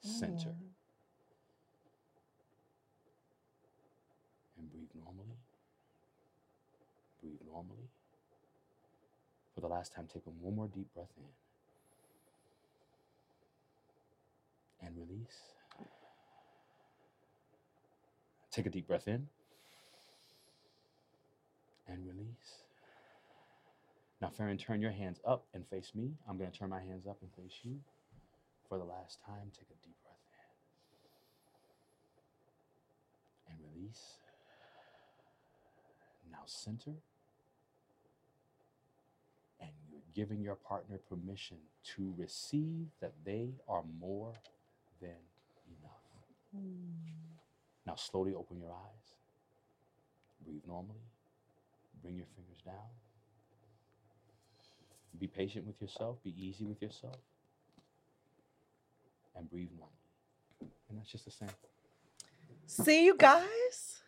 [0.00, 0.50] Center.
[0.50, 0.70] Mm.
[4.58, 5.36] And breathe normally.
[7.22, 7.88] Breathe normally.
[9.54, 11.24] For the last time, take one more deep breath in.
[14.86, 15.54] And release.
[18.50, 19.28] Take a deep breath in
[21.88, 22.63] and release.
[24.24, 26.14] Now, Farron, turn your hands up and face me.
[26.26, 27.78] I'm going to turn my hands up and face you.
[28.70, 30.16] For the last time, take a deep breath
[33.46, 34.00] in and release.
[36.32, 36.94] Now, center.
[39.60, 41.58] And you're giving your partner permission
[41.94, 44.32] to receive that they are more
[45.02, 45.20] than
[45.68, 46.00] enough.
[46.56, 47.10] Hmm.
[47.86, 49.16] Now, slowly open your eyes.
[50.46, 51.10] Breathe normally.
[52.02, 53.03] Bring your fingers down.
[55.18, 56.16] Be patient with yourself.
[56.24, 57.16] Be easy with yourself.
[59.36, 60.72] And breathe normally.
[60.88, 61.48] And that's just the same.
[62.66, 64.00] See you guys.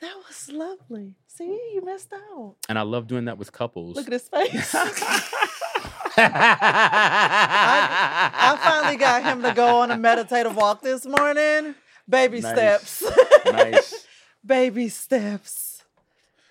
[0.00, 1.14] That was lovely.
[1.26, 2.56] See, you missed out.
[2.68, 3.96] And I love doing that with couples.
[3.96, 4.74] Look at his face.
[6.18, 11.74] I finally got him to go on a meditative walk this morning.
[12.08, 12.52] Baby Nice.
[12.90, 13.02] steps.
[13.46, 14.06] nice.
[14.44, 15.75] Baby steps.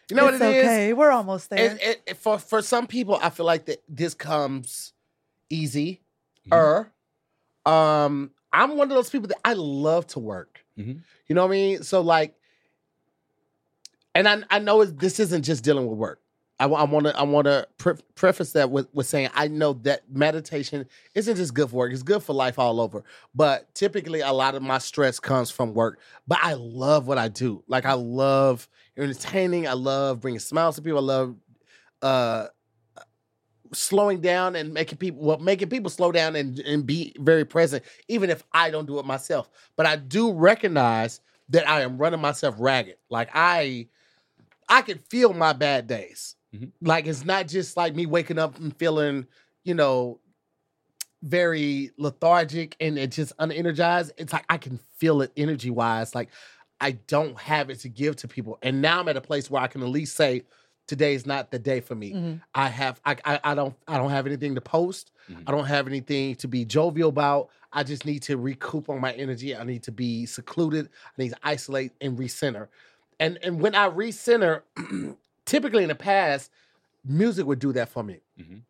[0.09, 0.63] You know it's what it is?
[0.65, 0.93] okay.
[0.93, 1.71] We're almost there.
[1.73, 4.93] It, it, it- for for some people, I feel like that this comes
[5.49, 6.01] easy.
[6.53, 6.91] Er,
[7.65, 10.63] um, I'm one of those people that I love to work.
[10.77, 11.01] Mhm.
[11.27, 11.83] You know what I mean?
[11.83, 12.35] So like,
[14.13, 16.21] and I I know this isn't just dealing with work.
[16.57, 20.03] I want to I want to pre- preface that with with saying I know that
[20.09, 23.03] meditation isn't just good for work; it's good for life all over.
[23.33, 25.99] But typically, a lot of my stress comes from work.
[26.27, 27.61] But I love what I do.
[27.67, 29.67] Like I love entertaining.
[29.67, 30.99] I love bringing smiles to people.
[30.99, 31.35] I love
[32.01, 32.47] uh
[33.73, 37.83] slowing down and making people well making people slow down and, and be very present
[38.07, 42.21] even if i don't do it myself but i do recognize that i am running
[42.21, 43.87] myself ragged like i
[44.69, 46.71] i can feel my bad days Mhm.
[46.81, 49.25] like it's not just like me waking up and feeling
[49.65, 50.21] you know
[51.23, 56.29] very lethargic and it just unenergized it's like i can feel it energy wise like
[56.87, 59.61] i don't have it to give to people and now i'm at a place where
[59.61, 60.43] i can at least say
[60.87, 62.41] today's not the day for me Mhm.
[62.53, 65.05] I have I, I I don't I don't have anything to post.
[65.29, 65.43] Mhm.
[65.47, 67.49] I don't have anything to be jovial about.
[67.73, 69.49] I just need to recoup on my energy.
[69.61, 70.85] I need to be secluded.
[71.17, 72.67] I need to isolate and recenter.
[73.19, 74.61] And and when I recenter,
[75.53, 76.51] typically in the past,
[77.03, 78.17] music would do that for me.
[78.39, 78.61] Mhm.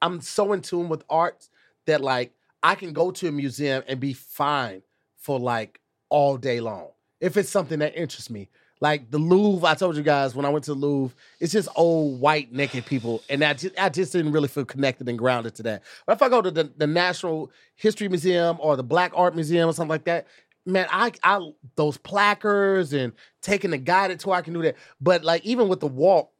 [0.00, 1.48] I'm so in tune with art
[1.86, 4.82] that like I can go to a museum and be fine
[5.16, 6.88] for like all day long
[7.22, 8.50] if it's something that interests me.
[8.80, 11.68] Like the Louvre, I told you guys when I went to the Louvre, it's just
[11.76, 15.54] old white naked people, and I just I just didn't really feel connected and grounded
[15.54, 15.84] to that.
[16.04, 19.68] But if I go to the, the National History Museum or the Black Art Museum
[19.68, 20.26] or something like that,
[20.66, 24.74] man, I I those placards and taking the guided tour, I can do that.
[25.00, 26.32] But like even with the walk,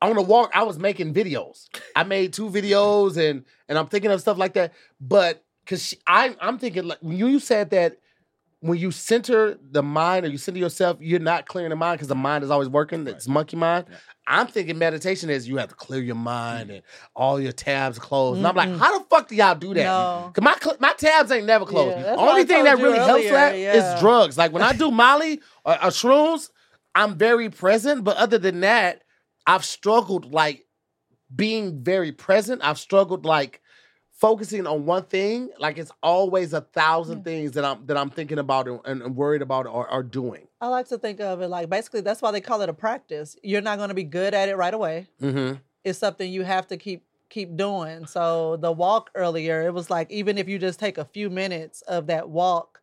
[0.00, 1.68] on the walk, I was making videos.
[1.96, 4.72] I made two videos and and I'm thinking of stuff like that.
[5.00, 7.98] But because I I'm thinking like when you said that
[8.60, 12.08] when you center the mind or you center yourself, you're not clearing the mind because
[12.08, 13.06] the mind is always working.
[13.06, 13.86] It's monkey mind.
[13.88, 13.96] Yeah.
[14.26, 16.76] I'm thinking meditation is you have to clear your mind mm-hmm.
[16.76, 16.82] and
[17.14, 18.38] all your tabs closed.
[18.38, 19.84] And I'm like, how the fuck do y'all do that?
[19.84, 20.32] No.
[20.34, 21.98] Cause my cl- my tabs ain't never closed.
[21.98, 23.94] Yeah, Only thing that you really helps earlier, that yeah.
[23.94, 24.36] is drugs.
[24.36, 26.50] Like when I do Molly or, or shrooms,
[26.94, 28.02] I'm very present.
[28.02, 29.02] But other than that,
[29.46, 30.66] I've struggled like
[31.34, 32.60] being very present.
[32.64, 33.62] I've struggled like
[34.18, 35.50] focusing on one thing.
[35.58, 37.24] Like it's always a thousand Yeah.
[37.24, 40.48] things that I'm that I'm thinking about and, and worried about or, or doing.
[40.60, 43.36] I like to think of it like basically that's why they call it a practice.
[43.42, 45.06] You're not going to be good at it right away.
[45.22, 45.56] Mm-hmm.
[45.84, 48.06] It's something you have to keep keep doing.
[48.06, 51.82] So the walk earlier, it was like even if you just take a few minutes
[51.82, 52.80] of that walk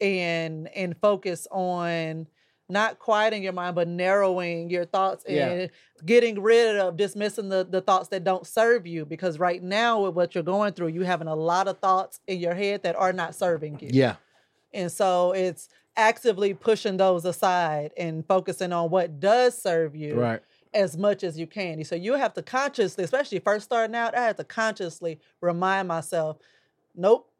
[0.00, 2.26] and and focus on
[2.72, 5.48] not quieting your mind but narrowing your thoughts Yeah.
[5.50, 5.70] and
[6.04, 10.14] getting rid of dismissing the, the thoughts that don't serve you because right now with
[10.14, 13.12] what you're going through you having a lot of thoughts in your head that are
[13.12, 14.16] not serving you Yeah.
[14.72, 20.40] and so it's actively pushing those aside and focusing on what does serve you Right.
[20.72, 21.84] as much as you can.
[21.84, 26.38] So you have to consciously, especially first starting out, I have to consciously remind myself,
[26.96, 27.30] nope,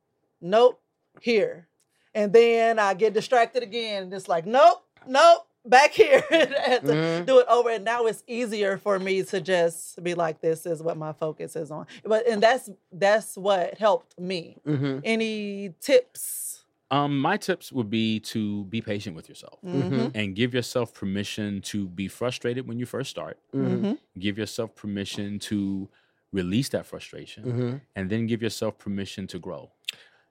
[0.42, 0.82] nope,
[1.22, 1.66] here.
[2.14, 4.02] And then I get distracted again.
[4.02, 6.22] And it's like, nope, nope, back here.
[6.30, 6.34] I
[6.68, 7.26] have to Mhm.
[7.26, 7.70] do it over.
[7.70, 11.56] And now it's easier for me to just be like, this is what my focus
[11.56, 11.86] is on.
[12.04, 14.56] But and that's that's what helped me.
[14.66, 14.98] Mm-hmm.
[15.04, 16.64] Any tips?
[16.90, 21.62] Um, my tips would be to be patient with yourself Mhm, and give yourself permission
[21.62, 23.38] to be frustrated when you first start.
[23.54, 23.84] Mm-hmm.
[23.86, 23.98] mhm.
[24.18, 25.88] Give yourself permission to
[26.32, 27.76] release that frustration, Mm-hmm.
[27.96, 29.70] and then give yourself permission to grow.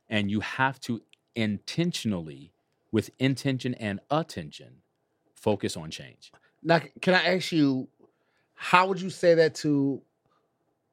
[0.08, 1.02] And you have to
[1.36, 2.52] intentionally,
[2.92, 4.82] with intention and attention,
[5.36, 6.32] focus on change.
[6.64, 7.88] Now, can I ask you,
[8.54, 10.02] how would you say that to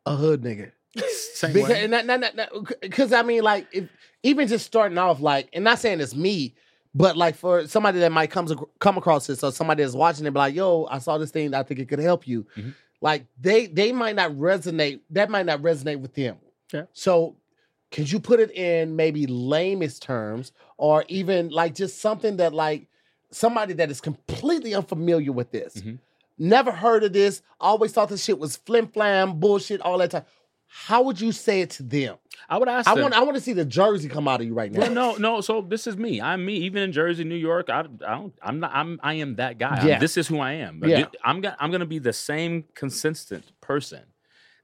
[0.06, 0.72] a hood nigga?
[1.34, 1.84] Same Because, way.
[1.84, 3.88] and that, that, that, that- 'cause I mean, like, if,
[4.22, 6.54] even just starting off, like, and not saying it's me,
[6.94, 10.30] But like for somebody that might comes come across this, or somebody that's watching it,
[10.32, 11.52] be like, "Yo, I saw this thing.
[11.54, 12.74] I think it could help you." Mhm.
[13.02, 15.00] Like they they might not resonate.
[15.10, 16.38] That might not resonate with them.
[16.72, 16.84] Yeah.
[16.94, 17.36] So,
[17.90, 22.86] could you put it in maybe lamest terms, or even like just something that like
[23.30, 25.98] somebody that is completely unfamiliar with this, Mhm.
[26.38, 30.24] never heard of this, always thought this shit was flim flam bullshit all that time.
[30.70, 32.16] How would you say it to them?
[32.46, 32.86] I would ask.
[32.88, 34.80] I them, want I want to see the jersey come out of you right now.
[34.80, 35.40] Well, no, no.
[35.40, 36.20] So this is me.
[36.20, 36.56] I'm me.
[36.56, 38.34] Even in Jersey, New York, I, I don't.
[38.42, 38.72] I'm not.
[38.74, 39.00] I'm.
[39.02, 39.76] I am that guy.
[39.78, 39.98] I'm- Yeah.
[39.98, 40.82] this is who I am.
[40.84, 41.06] Yeah.
[41.24, 41.40] I'm.
[41.40, 41.56] Gonna.
[41.58, 44.02] I'm gonna be the same consistent person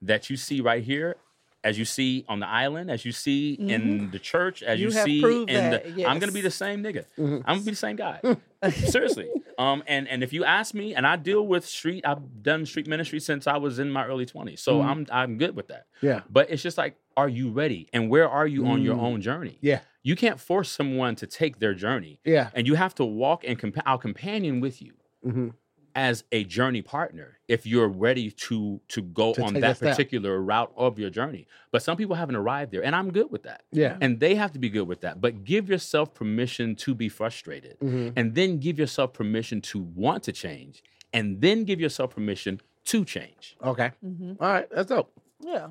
[0.02, 1.16] that you see right here,
[1.64, 4.90] as you see on the island, as you see in the church, as you, You
[4.92, 6.06] see in that, the.
[6.06, 7.04] I'm gonna be the same nigga.
[7.18, 7.38] Mhm.
[7.46, 8.20] I'm gonna be the same guy.
[8.70, 9.28] Seriously.
[9.58, 9.82] Um.
[9.86, 13.20] And and if you ask me, and I deal with street, I've done street ministry
[13.20, 14.84] since I was in my early 20s, so Mhm.
[14.84, 15.86] I'm I'm good with that.
[16.02, 16.20] Yeah.
[16.30, 17.88] But it's just like, are you ready?
[17.92, 19.02] And where are you on your Mm.
[19.02, 19.58] own journey?
[19.60, 19.80] Yeah.
[20.02, 22.50] You can't force someone to take their journey, Yeah.
[22.54, 25.48] and you have to walk and compa- our companion with you hmm
[25.94, 30.40] as a journey partner if you're ready to to go To on that that particular
[30.40, 31.46] route of your journey.
[31.70, 33.62] But some people haven't arrived there, and I'm good with that.
[33.70, 33.96] Yeah.
[34.00, 35.20] And they have to be good with that.
[35.20, 40.22] But give yourself permission to be frustrated, hmm and then give yourself permission to want
[40.24, 43.56] to change, and then give yourself permission to change.
[43.62, 43.92] Okay.
[44.02, 44.68] hmm All right.
[44.70, 45.12] That's dope.
[45.40, 45.68] Yeah.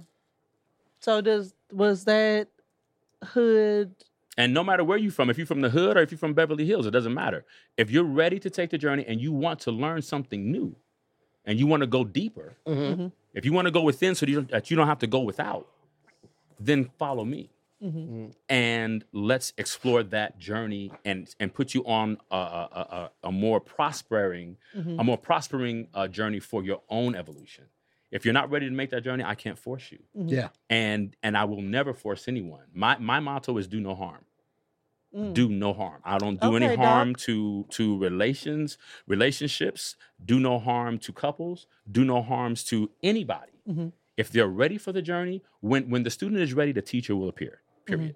[0.99, 2.47] So does was that
[3.23, 3.93] hood?
[4.37, 6.33] And no matter where you're from, if you're from the hood or if you're from
[6.33, 7.45] Beverly Hills, it doesn't matter.
[7.77, 10.75] If you're ready to take the journey and you want to learn something new
[11.45, 14.69] and you want to go deeper, hmm if you want to go within so that
[14.69, 15.67] you don't have to go without,
[16.59, 17.49] then follow me.
[17.81, 23.11] hmm And let's explore that journey and, and put you on a, a, a, a-
[23.29, 27.65] a more prospering, hmm a more prospering uh, journey for your own evolution.
[28.13, 29.99] If you're not ready to make that journey, I can't force you.
[30.13, 30.49] Yeah.
[30.69, 32.65] And and I will never force anyone.
[32.73, 34.25] My my motto is do no harm
[35.15, 35.31] Mm.
[35.35, 36.01] do no harm.
[36.03, 37.21] I don't do any harm Doc.
[37.27, 39.95] to to relations, relationships.
[40.25, 41.67] Do no harm to couples.
[41.97, 43.51] Do no harms to anybody.
[43.69, 43.91] Mhm.
[44.17, 47.29] If they're ready for the journey, when when the student is ready, the teacher will
[47.29, 47.61] appear.
[47.85, 47.95] Mm-hmm.
[47.95, 48.15] Period.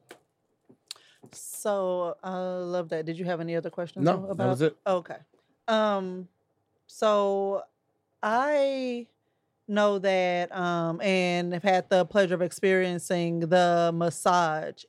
[1.32, 2.36] So I
[2.76, 3.06] love that.
[3.06, 4.04] Did you have any other questions?
[4.06, 4.38] No, about?
[4.38, 4.76] that was it.
[4.88, 5.18] Okay.
[5.68, 6.28] Um.
[6.88, 7.64] So
[8.24, 9.06] I
[9.68, 14.84] know that um and have had the pleasure of experiencing the massage.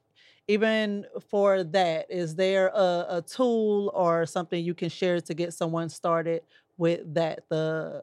[0.51, 5.53] Even for that, is there a, a tool or something you can share to get
[5.53, 6.43] someone started
[6.79, 8.03] with that the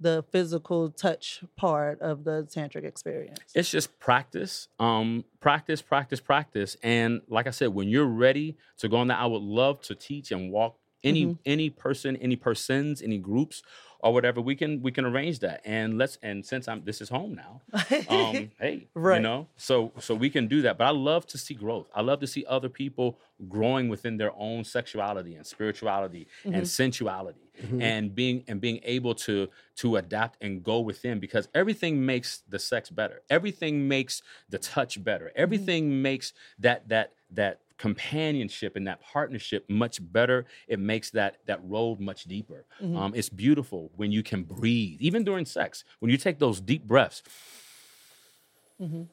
[0.00, 3.52] the physical touch part of the tantric experience?
[3.54, 6.76] It's just practice, um, practice, practice, practice.
[6.82, 9.94] And like I said, when you're ready to go on that, I would love to
[9.94, 11.38] teach and walk any Mhm.
[11.46, 13.62] any person, any persons, any groups,
[14.00, 14.40] or whatever.
[14.40, 15.60] We can we can arrange that.
[15.64, 17.60] And let's and since I'm this is home now,
[18.08, 20.78] um, hey, you know, so so we can do that.
[20.78, 21.88] But I love to see growth.
[21.94, 26.54] I love to see other people growing within their own sexuality and spirituality Mhm.
[26.54, 27.82] and sensuality, Mhm.
[27.82, 32.58] and being and being able to to adapt and go within because everything makes the
[32.58, 33.22] sex better.
[33.28, 35.32] Everything makes the touch better.
[35.36, 40.46] Everything makes that that that companionship and that partnership much better.
[40.68, 42.64] It makes that that road much deeper.
[42.80, 42.96] Mhm.
[42.96, 45.84] Um, it's beautiful when you can breathe, even during sex.
[46.00, 47.22] When you take those deep breaths,
[48.80, 49.08] Mhm.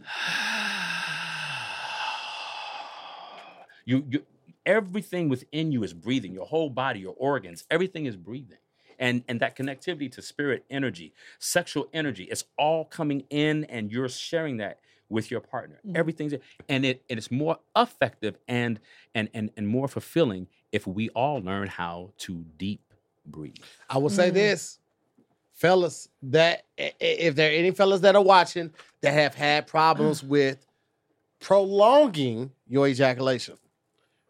[3.84, 4.24] you, you
[4.66, 6.32] everything within you is breathing.
[6.32, 8.58] Your whole body, your organs, everything is breathing.
[8.98, 14.08] And and that connectivity to spirit energy, sexual energy, it's all coming in, and you're
[14.08, 15.80] sharing that with your partner.
[15.86, 15.96] Mhm.
[15.96, 16.34] Everything's
[16.68, 18.80] and it and it's more effective and
[19.14, 22.80] and and and more fulfilling if we all learn how to deep
[23.26, 23.56] breathe.
[23.88, 24.34] I will say Mm.
[24.34, 24.78] this,
[25.52, 29.66] fellas, that i- i- if there are any fellas that are watching that have had
[29.66, 30.66] problems with
[31.40, 33.56] prolonging your ejaculation,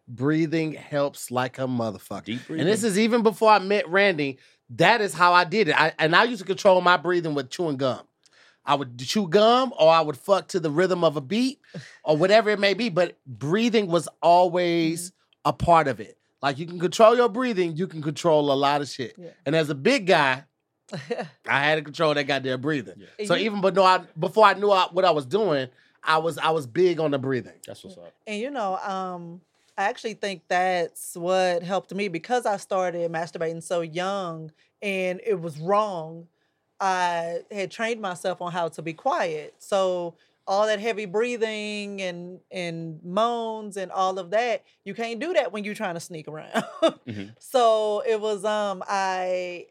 [0.08, 2.24] breathing helps like a motherfucker.
[2.24, 2.60] Deep breathing.
[2.66, 4.38] And this is even before I met Randy.
[4.70, 5.80] That is how I did it.
[5.80, 8.00] I, and I used to control my breathing with chewing gum.
[8.66, 11.60] I would chew gum or I would fuck to the rhythm of a beat
[12.04, 12.88] or whatever it may be.
[12.88, 15.12] But breathing was always
[15.44, 16.16] a part of it.
[16.42, 19.14] Like you can control your breathing, you can control a lot of shit.
[19.16, 19.30] Yeah.
[19.46, 20.44] And as a big guy,
[21.48, 22.96] I had to control that goddamn breathing.
[22.98, 23.26] Yeah.
[23.26, 25.68] So You- even but no, I, before I knew I, what I was doing,
[26.02, 27.54] I was I was big on the breathing.
[27.66, 28.12] That's what's up.
[28.26, 29.40] And you know, um,
[29.76, 35.40] I actually think that's what helped me because I started masturbating so young and it
[35.40, 36.28] was wrong.
[36.80, 39.54] I had trained myself on how to be quiet.
[39.58, 45.32] So all that heavy breathing and and moans and all of that, you can't do
[45.34, 46.64] that when you're trying to sneak around.
[47.06, 47.34] Mhm.
[47.40, 49.66] So it was um I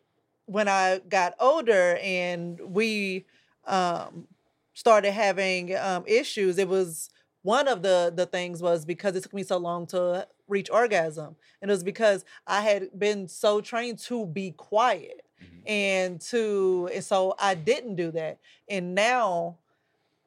[0.46, 3.26] when I got older and we
[3.66, 4.28] um
[4.74, 7.10] started having um issues, it was
[7.44, 11.36] one of the the things was because it took me so long to reach orgasm.
[11.62, 15.62] And it was because I had been so trained to be quiet Mhm.
[15.68, 18.40] and to and so I didn't do that.
[18.70, 19.60] And now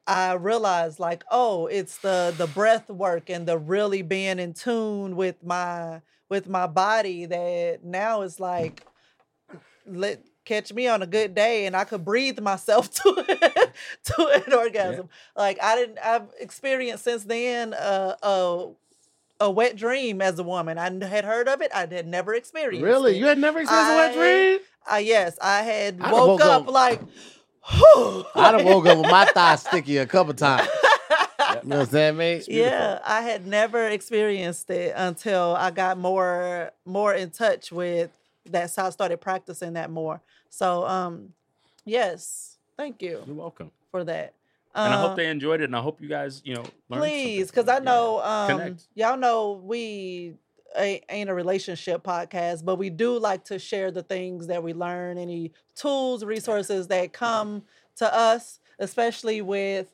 [0.07, 5.15] I realize like, oh, it's the the breath work and the really being in tune
[5.15, 8.83] with my with my body that now it's like
[9.85, 13.71] let catch me on a good day and I could breathe myself to
[14.05, 15.09] to an orgasm.
[15.35, 18.67] Like I didn't I've experienced since then uh, a
[19.39, 20.77] a wet dream as a woman.
[20.77, 21.71] I had heard of it.
[21.73, 23.15] I had never experienced Really?
[23.15, 23.19] it.
[23.19, 24.59] You had never experienced a wet dream?
[24.91, 27.01] Uh, yes, I had I woke, woke up, up- like,
[27.69, 30.67] whew, I done woke up with my thighs sticky a couple times.
[31.63, 36.71] You know what I'm saying, yeah, I had never experienced it until I got more
[36.85, 38.11] more in touch with
[38.49, 38.69] that.
[38.71, 40.21] So I started practicing that more.
[40.49, 41.33] So, um,
[41.85, 43.71] yes, thank you You're welcome.
[43.91, 44.33] for that.
[44.85, 45.65] And I hope they enjoyed it.
[45.65, 49.61] And I hope you guys, you know, learned please, because I know um, y'all know
[49.63, 50.35] we
[50.75, 54.73] ain't, ain't a relationship podcast, but we do like to share the things that we
[54.73, 57.63] learn, any tools, resources that come
[57.95, 59.93] to us, especially with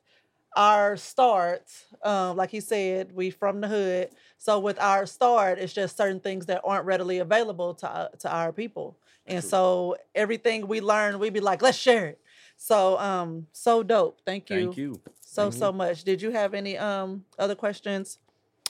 [0.55, 1.71] our start.
[2.03, 6.19] Um, like he said, we from the hood, so with our start, it's just certain
[6.19, 11.17] things that aren't readily available to uh, to our people, and so everything we learn,
[11.17, 12.19] we be like, let's share it.
[12.57, 14.21] So, um, so dope.
[14.25, 15.01] Thank you Thank you.
[15.21, 15.53] so Mhm.
[15.53, 16.03] so much.
[16.03, 18.19] Did you have any um other questions?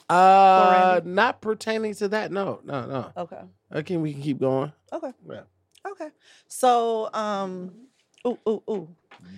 [0.08, 2.30] Uh, not pertaining to that.
[2.30, 3.12] No, no, no.
[3.16, 3.40] Okay.
[3.72, 4.72] Okay, we can keep going.
[4.92, 5.12] Okay.
[5.28, 5.42] Yeah.
[5.86, 6.08] Okay.
[6.48, 7.88] So um
[8.26, 8.88] ooh ooh ooh.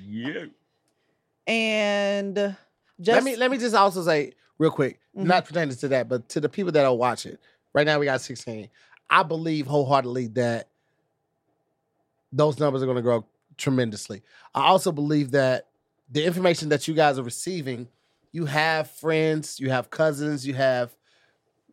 [0.05, 0.47] Yeah.
[1.47, 2.35] And
[3.01, 5.25] just let me let me just also say real quick, Mhm.
[5.25, 7.37] not pertaining to that, but to the people that are watching.
[7.73, 8.71] Right now, we got 16.
[9.11, 10.69] I believe wholeheartedly that
[12.33, 13.25] those numbers are going to grow
[13.57, 14.23] tremendously.
[14.55, 15.69] I also believe that
[16.11, 17.89] the information that you guys are receiving,
[18.33, 20.95] you have friends, you have cousins, you have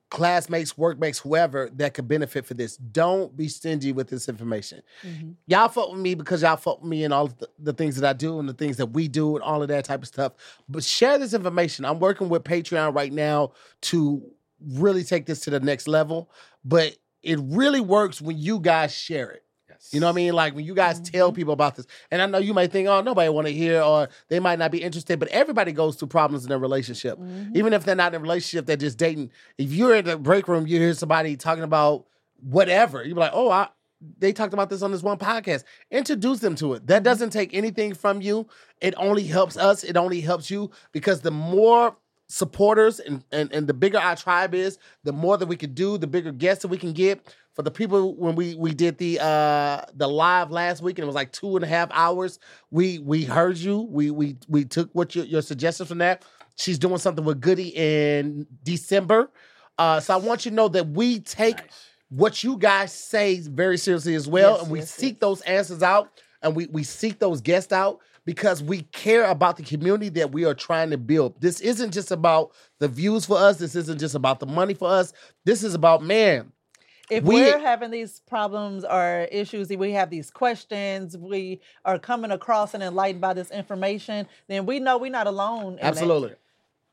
[0.09, 2.77] classmates, workmates, whoever that could benefit for this.
[2.77, 5.35] Don't be stingy with this information Mhm.
[5.47, 8.07] y'all fuck with me because y'all fuck with me and all the, the things that
[8.07, 10.33] I do and the things that we do and all of that type of stuff.
[10.69, 11.83] But share this information.
[11.83, 14.21] I'm working with Patreon right now to
[14.61, 16.29] really take this to the next level.
[16.63, 19.42] But it really works when you guys share it.
[19.83, 19.93] Yes.
[19.93, 20.33] You know what I mean?
[20.33, 21.35] Like when you guys tell Mhm.
[21.35, 21.85] people about this.
[22.11, 24.71] And I know you might think, oh, nobody want to hear or they might not
[24.71, 27.55] be interested, but everybody goes through problems in their relationship Mhm.
[27.55, 29.31] even if they're not in a relationship, they're just dating.
[29.57, 32.05] If you're in the break room, you hear somebody talking about
[32.41, 33.67] whatever, you're like, oh, I,
[34.19, 35.63] they talked about this on this one podcast.
[35.89, 36.87] Introduce them to it.
[36.87, 38.47] That doesn't take anything from you.
[38.81, 39.83] It only helps us.
[39.85, 41.95] It only helps you because the more
[42.27, 45.97] supporters and, and, and the bigger our tribe is, the more that we can do,
[45.97, 47.21] the bigger guests that we can get.
[47.55, 51.05] For the people when we we did the uh the live last week and it
[51.07, 52.39] was like two and a half hours,
[52.71, 53.81] we we heard you.
[53.89, 56.25] We we we took what your, your suggestions from that.
[56.55, 59.29] She's doing something with Goody in December.
[59.77, 61.89] Uh, so I want you to know that we take Nice.
[62.09, 65.19] what you guys say very seriously as well, Yes, and we yes, seek yes.
[65.19, 69.63] those answers out, and we we seek those guests out because we care about the
[69.63, 71.39] community that we are trying to build.
[71.41, 73.57] This isn't just about the views for us.
[73.57, 75.11] This isn't just about the money for us.
[75.45, 76.51] This is about man.
[77.09, 82.31] If we- are having these problems or issues, we have these questions, we are coming
[82.31, 85.73] across and enlightened by this information, then we know we're not alone.
[85.73, 85.85] in that.
[85.85, 86.35] Absolutely.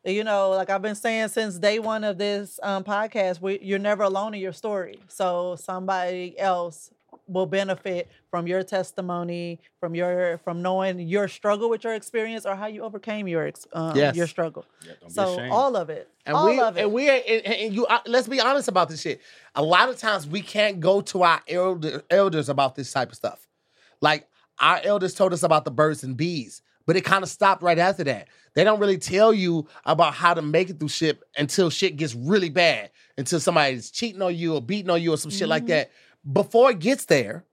[0.04, 3.78] you know like i've been saying since day one of this um, podcast we, you're
[3.78, 6.90] never alone in your story so somebody else
[7.30, 12.54] will benefit from your testimony from your from knowing your struggle with your experience or
[12.54, 14.16] how you overcame your um, Yes.
[14.16, 15.52] your struggle Yeah, don't so ashamed.
[15.52, 18.00] all of it And all we of it and we are and, and you uh,
[18.06, 19.20] let's be honest about this shit.
[19.54, 23.14] A lot of times we can't go to our elder, elders about this type of
[23.16, 23.46] stuff.
[24.00, 27.62] Like our elders told us about the birds and bees, but it kind of stopped
[27.62, 28.28] right after that.
[28.54, 32.14] They don't really tell you about how to make it through shit until shit gets
[32.14, 35.64] really bad, until somebody's cheating on you or beating on you or some shit like
[35.64, 35.68] Mhm.
[35.68, 35.90] that.
[36.30, 37.44] Before it gets there,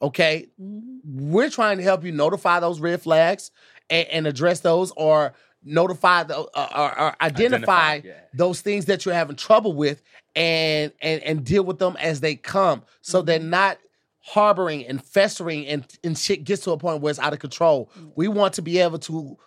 [0.00, 1.00] okay, Mhm.
[1.04, 3.50] we're trying to help you notify those red flags
[3.90, 8.12] and, and address those or notify the, uh, or, or identify, yeah.
[8.34, 10.02] those things that you're having trouble with
[10.36, 13.78] and and and deal with them as they come so they're not
[14.20, 17.88] harboring and festering and and shit gets to a point where it's out of control
[18.16, 19.38] we want to be able to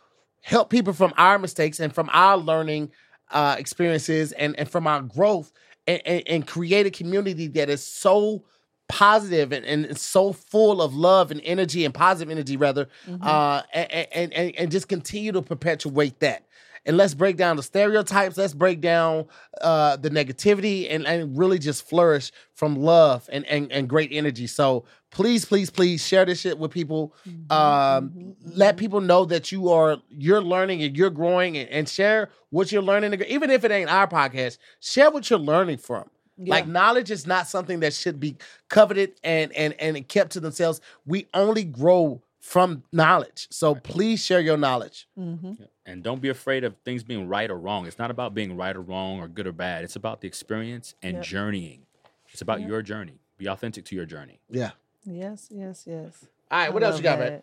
[0.42, 2.90] help people from our mistakes and from our learning
[3.32, 5.52] uh experiences and and from our growth
[5.88, 8.46] and and, and create a community that is so
[8.90, 13.20] positive and, and so full of love and energy and positive energy rather Mhm.
[13.22, 16.44] uh and, and and and just continue to perpetuate that
[16.86, 18.38] and let's break down the stereotypes.
[18.38, 19.26] Let's break down
[19.60, 24.48] uh, the negativity and, and really just flourish from love and, and, and great energy.
[24.48, 27.14] So please, please, please share this shit with people.
[27.28, 28.80] Mhm, Um, mhm, let mhm.
[28.80, 32.82] people know that you are you're learning and you're growing and, and share what you're
[32.82, 33.22] learning.
[33.28, 36.10] Even if it ain't our podcast, share what you're learning from.
[36.38, 36.56] Yeah.
[36.56, 38.36] Like knowledge is not something that should be
[38.70, 40.82] coveted and and and kept to themselves.
[41.06, 43.48] We only grow from knowledge.
[43.50, 45.08] So please share your knowledge.
[45.20, 45.68] Mhm.
[45.86, 47.86] And don't be afraid of things being right or wrong.
[47.88, 49.84] It's not about being right or wrong or good or bad.
[49.84, 51.26] It's about the experience and Yep.
[51.26, 51.86] journeying.
[52.32, 52.70] It's about Yep.
[52.70, 53.20] your journey.
[53.38, 54.40] Be authentic to your journey.
[54.50, 54.72] Yeah.
[55.06, 56.26] Yes, yes, yes.
[56.52, 56.68] All right.
[56.68, 57.42] I What else you got, man?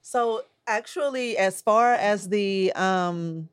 [0.00, 3.48] So actually, as far as the um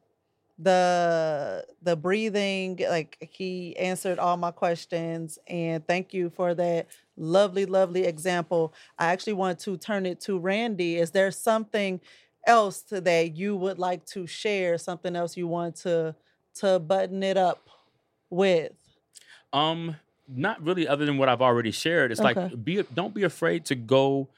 [0.57, 6.87] the the breathing, like he answered all my questions, and thank you for that
[7.17, 8.73] lovely, lovely example.
[8.99, 10.97] I actually want to turn it to Randy.
[10.97, 12.01] Is there something
[12.45, 14.77] else to that you would like to share?
[14.77, 16.15] Something else you want to
[16.55, 17.67] to button it up
[18.29, 18.73] with?
[19.51, 19.95] Um,
[20.27, 22.11] not really other than what I've already shared.
[22.11, 22.23] It's Okay.
[22.23, 24.29] like be don't be afraid to go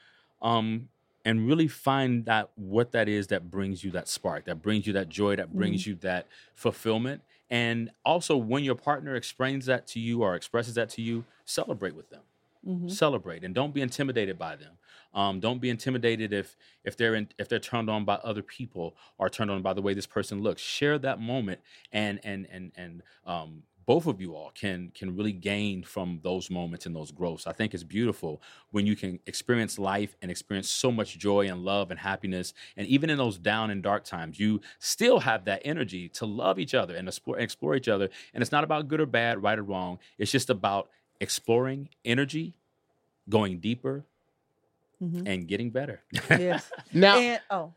[0.42, 0.88] um
[1.26, 4.94] and really find that what that is that brings you that spark, that brings you
[4.94, 7.22] that joy, that brings you that fulfillment.
[7.50, 11.94] And also when your partner explains that to you or expresses that to you, celebrate
[11.96, 12.22] with them.
[12.66, 12.90] Mhm.
[12.90, 14.78] Celebrate and don't be intimidated by them.
[15.14, 18.96] Um, don't be intimidated if if they're in, if they're turned on by other people
[19.18, 20.62] or turned on by the way this person looks.
[20.62, 21.60] Share that moment
[21.92, 26.50] and and and and um, both of you all can can really gain from those
[26.50, 27.46] moments and those growths.
[27.46, 31.64] I think it's beautiful when you can experience life and experience so much joy and
[31.64, 35.62] love and happiness, and even in those down and dark times, you still have that
[35.64, 38.08] energy to love each other and explore, explore each other.
[38.34, 39.98] And it's not about good or bad, right or wrong.
[40.18, 42.58] It's just about exploring energy,
[43.28, 44.04] going deeper,
[45.02, 45.28] Mhm.
[45.28, 46.00] and getting better.
[46.30, 46.70] Yes.
[46.92, 47.72] Now and oh,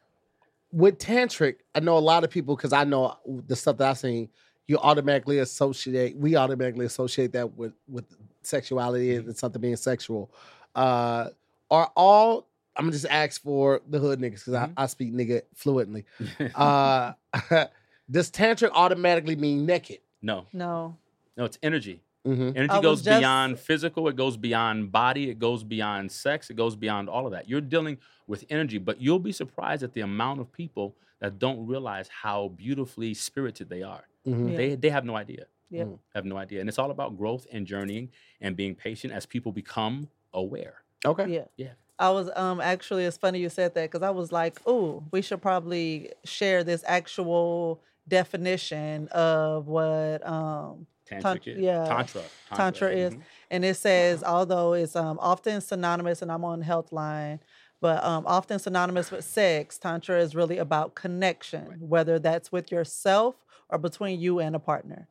[0.72, 3.98] with tantric, I know a lot of people because I know the stuff that I've
[3.98, 4.30] seen.
[4.70, 6.16] You automatically associate.
[6.16, 8.06] We automatically associate that with with
[8.44, 10.32] sexuality and something being sexual.
[10.76, 11.30] Uh,
[11.72, 12.48] are all?
[12.76, 14.74] I'm gonna just ask for the hood niggas because Mhm.
[14.78, 16.06] I, I speak nigga fluently.
[16.56, 17.14] Uh,
[18.12, 20.00] does tantric automatically mean naked?
[20.22, 20.96] no, no.
[21.36, 22.02] no, it's energy.
[22.28, 22.56] Mm-hmm.
[22.56, 26.76] Energy goes just- beyond physical, it goes beyond body, it goes beyond sex, it goes
[26.76, 27.50] beyond all of that.
[27.50, 27.98] You're dealing
[28.28, 32.50] with energy, but you'll be surprised at the amount of people that don't realize how
[32.50, 34.04] beautifully spirited they are.
[34.28, 34.50] Mm-hmm.
[34.50, 34.58] Yeah.
[34.58, 35.46] They they have no idea.
[35.72, 35.88] Yep.
[35.88, 36.00] Mm.
[36.16, 36.60] Have no idea.
[36.62, 38.10] And it's all about growth and journeying
[38.42, 40.82] and being patient as people become aware.
[41.06, 41.28] Okay.
[41.28, 41.46] Yeah.
[41.58, 41.74] Yeah.
[42.00, 45.22] I was um actually it's funny you said that because I was like, oh, we
[45.22, 51.86] should probably share this actual definition of what um Tantric Tant- is- yeah.
[51.86, 52.22] Tantra.
[52.54, 53.14] Tantra is.
[53.16, 53.22] mhm.
[53.52, 57.40] and it says although it's um often synonymous and I'm on Healthline,
[57.82, 61.80] but um often synonymous with sex, tantra is really about connection, Right.
[61.80, 63.36] whether that's with yourself
[63.70, 65.08] or between you and a partner.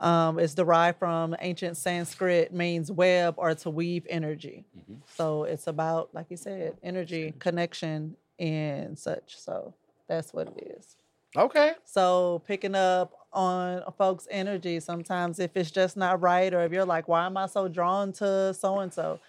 [0.00, 4.64] Um, it's derived from ancient Sanskrit, means web or to weave energy.
[4.76, 4.96] Mhm.
[5.14, 9.38] So it's about, like you said, energy, connection, and such.
[9.38, 9.74] So
[10.08, 10.96] that's what it is.
[11.36, 11.72] Okay.
[11.84, 16.84] So picking up on folks' energy sometimes if it's just not right, or if you're
[16.84, 19.20] like, why am I so drawn to so and so?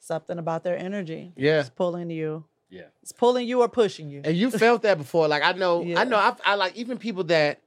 [0.00, 1.32] Something about their energy.
[1.36, 1.60] Yeah.
[1.60, 2.44] It's pulling you.
[2.70, 2.86] Yeah.
[3.02, 4.22] It's pulling you or pushing you.
[4.24, 5.28] And you felt that before.
[5.28, 6.00] Like I know, Yeah.
[6.00, 6.16] I know.
[6.16, 7.60] I, I like even people that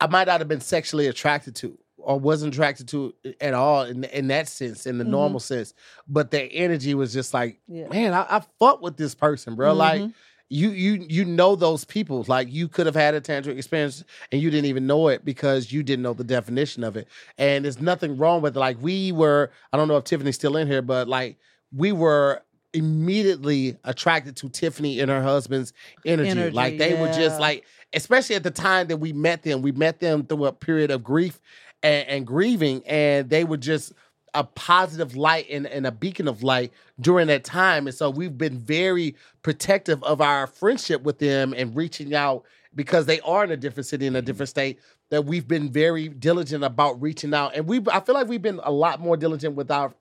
[0.00, 4.04] I might not have been sexually attracted to or wasn't attracted to at all in
[4.04, 5.08] in that sense, in the Mhm.
[5.08, 5.72] normal sense.
[6.06, 7.88] But their energy was just like, Yeah.
[7.88, 9.72] man, I, I fuck with this person, bro.
[9.72, 10.12] Like Mhm.
[10.50, 12.22] you you you know those people.
[12.28, 15.72] Like you could have had a tantric experience and you didn't even know it because
[15.72, 17.08] you didn't know the definition of it.
[17.38, 18.60] And there's nothing wrong with it.
[18.60, 21.38] Like we were, I don't know if Tiffany's still in here, but like
[21.74, 22.42] we were
[22.74, 25.72] immediately attracted to Tiffany and her husband's
[26.04, 26.30] energy.
[26.30, 27.64] Energy, like they were just like,
[27.94, 31.02] especially at the time that we met them, we met them through a period of
[31.04, 31.40] grief
[31.82, 33.92] and, and grieving, and they were just
[34.34, 37.86] a positive light and, and a beacon of light during that time.
[37.86, 43.06] And so we've been very protective of our friendship with them and reaching out because
[43.06, 44.80] they are in a different city in a different state
[45.10, 47.54] that we've been very diligent about reaching out.
[47.54, 49.94] And we I feel like we've been a lot more diligent with our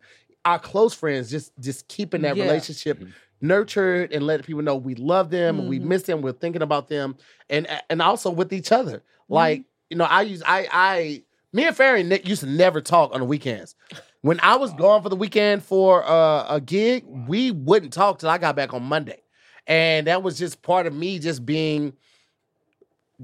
[0.46, 2.44] our close friends, just just keeping that Yeah.
[2.46, 3.12] relationship Mhm.
[3.44, 6.88] Nurtured and letting people know we love them and we miss them, we're thinking about
[6.88, 7.16] them,
[7.50, 9.04] and and also with each other.
[9.30, 13.14] Like, you know, I use I I me and Farry ne- used to never talk
[13.14, 13.76] on the weekends.
[14.22, 18.30] When I was gone for the weekend for uh, a gig, we wouldn't talk till
[18.30, 19.22] I got back on Monday.
[19.68, 21.94] And that was just part of me just being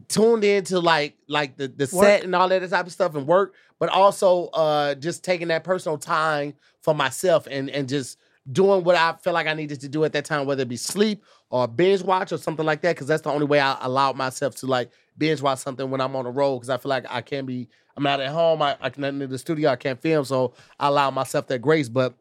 [0.08, 2.06] tuned into like like the, the Work.
[2.06, 5.64] set and all that type of stuff and work, but also uh just taking that
[5.64, 8.18] personal time for myself and and just
[8.52, 10.78] doing what I felt like I needed to do at that time, whether it be
[10.78, 14.16] sleep or binge watch or something like that because that's the only way I allowed
[14.16, 17.06] myself to like binge watch something when I'm on the road because I feel like
[17.10, 17.68] I can't be.
[17.98, 18.62] I'm not at home.
[18.62, 19.70] I, I can not in the studio.
[19.70, 21.90] I can't film, so I allow myself that grace.
[21.90, 22.16] But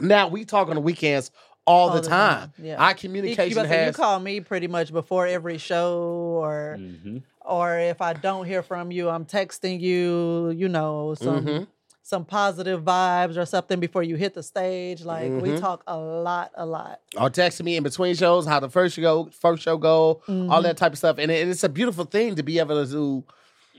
[0.00, 1.30] now we talk on the weekends
[1.66, 2.52] all, the, time.
[2.60, 2.82] yeah.
[2.82, 5.98] Our You- communication you, you call me pretty much before every show,
[6.42, 10.50] or hmm or if I don't hear from you, I'm texting you.
[10.50, 11.66] You know some Mhm.
[12.02, 15.04] Some positive vibes or something before you hit the stage.
[15.04, 15.60] Like we Mhm.
[15.60, 17.00] talk a lot, a lot.
[17.16, 20.62] or texting me in between shows, how the first show, first show go, all Mhm.
[20.64, 22.90] that type of stuff, and, it, and it's a beautiful thing to be able to
[22.90, 23.24] do.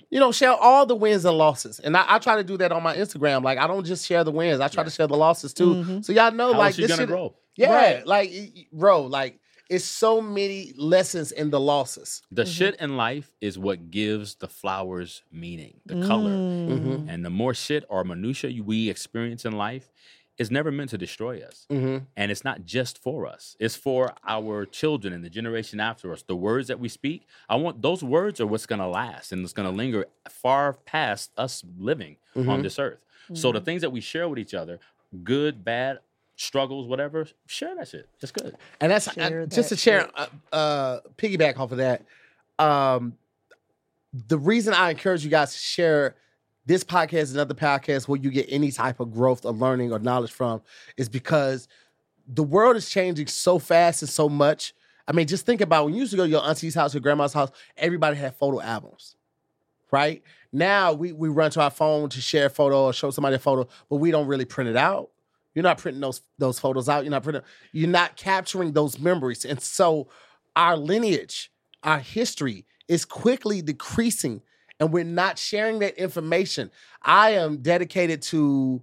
[0.10, 2.72] You know, share all the wins and losses, and I, I try to do that
[2.74, 3.44] on my Instagram.
[3.44, 5.74] Like, I don't just share the wins; I try to share the losses too.
[5.76, 6.04] Mhm.
[6.06, 7.34] So y'all know, How like, this gonna shit- grow?
[7.58, 8.08] Yeah, Right.
[8.08, 9.40] like, y- y- bro, like,
[9.72, 12.22] it's so many lessons in the losses.
[12.32, 12.56] The Mhm.
[12.58, 16.32] shit in life is what gives the flowers meaning, the color.
[16.32, 17.06] Mm.
[17.08, 19.88] And the more shit or minutia we experience in life
[20.38, 21.68] is never meant to destroy us.
[21.70, 22.06] Mm-hmm.
[22.18, 23.56] And it's not just for us.
[23.60, 26.24] It's for our children and the generation after us.
[26.24, 29.54] The words that we speak, I want those words are what's gonna last and it's
[29.54, 32.64] gonna linger far past us living on Mhm.
[32.64, 33.00] this earth.
[33.34, 33.66] So the Mhm.
[33.66, 34.80] things that we share with each other,
[35.24, 36.00] good, bad,
[36.42, 38.08] struggles, whatever, share that shit.
[38.20, 38.56] It's good.
[38.80, 40.30] And that's Share uh, just to share, shit.
[40.52, 42.04] uh, uh, piggyback off of that.
[42.60, 43.18] Um,
[44.28, 46.16] the reason I encourage you guys to share
[46.66, 50.00] this podcast and other podcasts where you get any type of growth or learning or
[50.00, 50.62] knowledge from
[50.98, 51.68] is because
[52.28, 54.74] the world is changing so fast and so much.
[55.08, 57.02] I mean, just think about when you used to go to your auntie's house, your
[57.02, 59.16] grandma's house, everybody had photo albums,
[59.92, 60.22] right?
[60.52, 63.40] Now we, we run to our phone to share a photo or show somebody a
[63.40, 65.10] photo, but we don't really print it out.
[65.54, 67.04] You're not printing those those photos out.
[67.04, 67.44] You're not printing.
[67.72, 70.10] You're not capturing those memories, and so
[70.56, 71.52] our lineage,
[71.84, 74.42] our history is quickly decreasing,
[74.80, 76.72] and we're not sharing that information.
[77.02, 78.82] I am dedicated to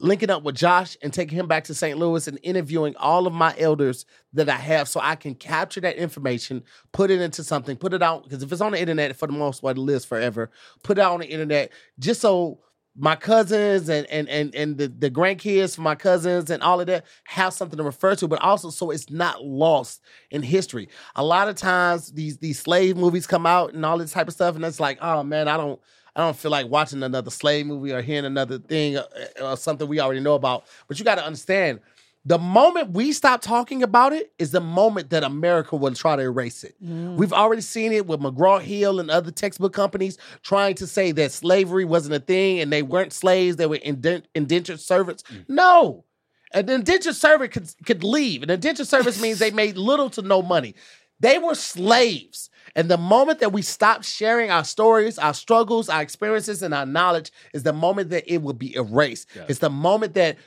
[0.00, 1.98] linking up with Josh and taking him back to St.
[1.98, 5.96] Louis and interviewing all of my elders that I have so I can capture that
[5.96, 8.24] information, put it into something, put it out.
[8.24, 10.50] Because if it's on the internet, for the most part, it lives forever.
[10.82, 12.60] Put it out on the internet just so
[13.00, 16.86] my cousins and and and, and the, the grandkids for my cousins and all of
[16.86, 20.88] that have something to refer to, but also so it's not lost in history.
[21.16, 24.34] A lot of times these these slave movies come out and all this type of
[24.34, 25.80] stuff, and it's like, oh man, I don't
[26.14, 29.04] I don't feel like watching another slave movie or hearing another thing or,
[29.40, 30.64] or something we already know about.
[30.86, 31.80] But you got to understand,
[32.24, 36.22] the moment we stop talking about it is the moment that America will try to
[36.22, 36.74] erase it.
[36.84, 37.16] Mm.
[37.16, 41.32] We've already seen it with McGraw Hill and other textbook companies trying to say that
[41.32, 45.24] slavery wasn't a thing and they weren't slaves, they were indent- indentured servants.
[45.48, 46.04] No.
[46.52, 48.42] An indentured servant could, could leave.
[48.42, 50.74] An indentured service means they made little to no money.
[51.20, 52.50] They were slaves.
[52.76, 56.86] And the moment that we stop sharing our stories, our struggles, our experiences, and our
[56.86, 59.28] knowledge is the moment that it will be erased.
[59.34, 59.46] Yeah.
[59.48, 60.38] It's the moment that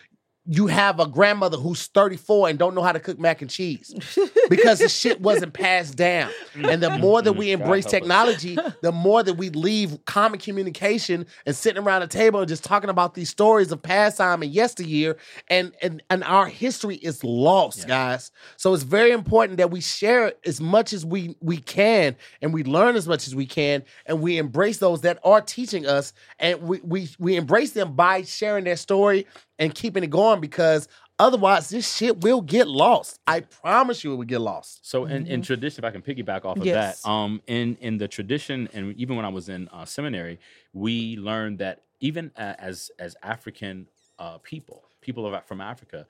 [0.46, 3.94] you have a grandmother who's 34 and don't know how to cook mac and cheese
[4.50, 6.30] because the shit wasn't passed down.
[6.54, 11.56] And the more that we embrace technology, the more that we leave common communication and
[11.56, 15.16] sitting around a table and just talking about these stories of past time and yesteryear,
[15.48, 17.88] and and and our history is lost, Yeah.
[17.88, 18.32] guys.
[18.58, 22.64] So it's very important that we share as much as we we can, and we
[22.66, 26.62] learn as much as we can, and we embrace those that are teaching us, and
[26.64, 29.26] we we we embrace them by sharing their story
[29.60, 30.88] and keeping it going because
[31.20, 33.20] otherwise this shit will get lost.
[33.28, 34.88] I promise you it will get lost.
[34.90, 37.02] So in, in tradition, if I can piggyback off of Yes.
[37.02, 40.40] that, um, in in the tradition, and even when I was in uh, seminary,
[40.74, 43.88] we learned that even uh, as as African
[44.20, 46.08] uh, people, people of, from Africa,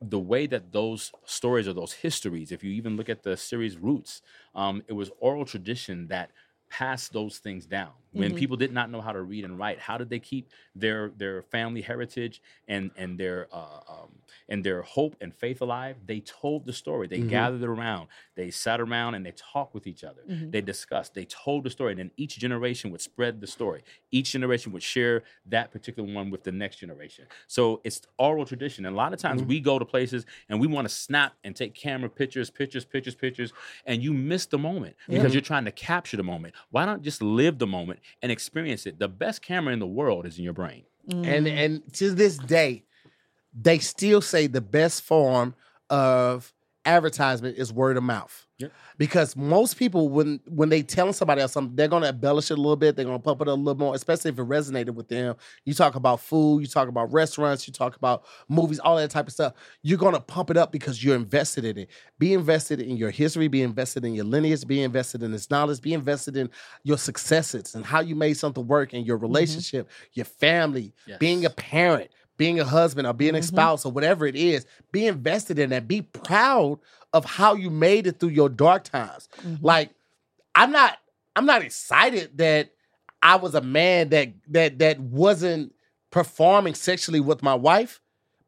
[0.00, 3.76] the way that those stories or those histories, if you even look at the series
[3.76, 4.22] Roots,
[4.54, 6.30] um, it was oral tradition that
[6.70, 7.90] passed those things down.
[8.18, 8.36] When Mhm.
[8.36, 11.42] people did not know how to read and write, how did they keep their their
[11.42, 16.04] family heritage and and their uh, um, and their hope and faith alive?
[16.04, 17.06] They told the story.
[17.06, 17.28] They Mhm.
[17.28, 18.08] gathered around.
[18.34, 20.22] They sat around and they talked with each other.
[20.28, 20.50] Mhm.
[20.50, 21.14] They discussed.
[21.14, 23.82] They told the story, and then each generation would spread the story.
[24.10, 27.26] Each generation would share that particular one with the next generation.
[27.46, 28.84] So it's oral tradition.
[28.84, 29.46] And a lot of times Mhm.
[29.46, 33.14] we go to places and we want to snap and take camera pictures, pictures, pictures,
[33.14, 33.52] pictures,
[33.86, 36.54] and you miss the moment because you're trying to capture the moment.
[36.70, 38.98] Why not just live the moment and experience it?
[38.98, 40.84] The best camera in the world is in your brain.
[41.08, 41.56] And Mm.
[41.56, 42.84] and to this day,
[43.54, 45.54] they still say the best form
[45.88, 46.52] of
[46.84, 48.46] advertisement is word of mouth.
[48.58, 48.72] Yep.
[48.96, 52.60] Because most people, when when they tell somebody else something, they're gonna embellish it a
[52.60, 52.96] little bit.
[52.96, 55.36] They're gonna pump it a little more, especially if it resonated with them.
[55.64, 59.28] You talk about food, you talk about restaurants, you talk about movies, all that type
[59.28, 59.52] of stuff.
[59.82, 61.90] You're gonna pump it up because you're invested in it.
[62.18, 63.46] Be invested in your history.
[63.46, 64.66] Be invested in your lineage.
[64.66, 65.80] Be invested in this knowledge.
[65.80, 66.50] Be invested in
[66.82, 69.26] your successes and how you made something work in your mm-hmm.
[69.26, 73.44] relationship, your family, being a parent, being a husband or being a Mhm.
[73.44, 75.86] spouse or whatever it is, be invested in that.
[75.86, 76.78] Be proud
[77.12, 79.28] of how you made it through your dark times.
[79.44, 79.58] Mhm.
[79.60, 79.90] Like,
[80.54, 80.96] I'm not,
[81.36, 82.70] I'm not excited that
[83.22, 85.74] I was a man that that that wasn't
[86.10, 88.00] performing sexually with my wife,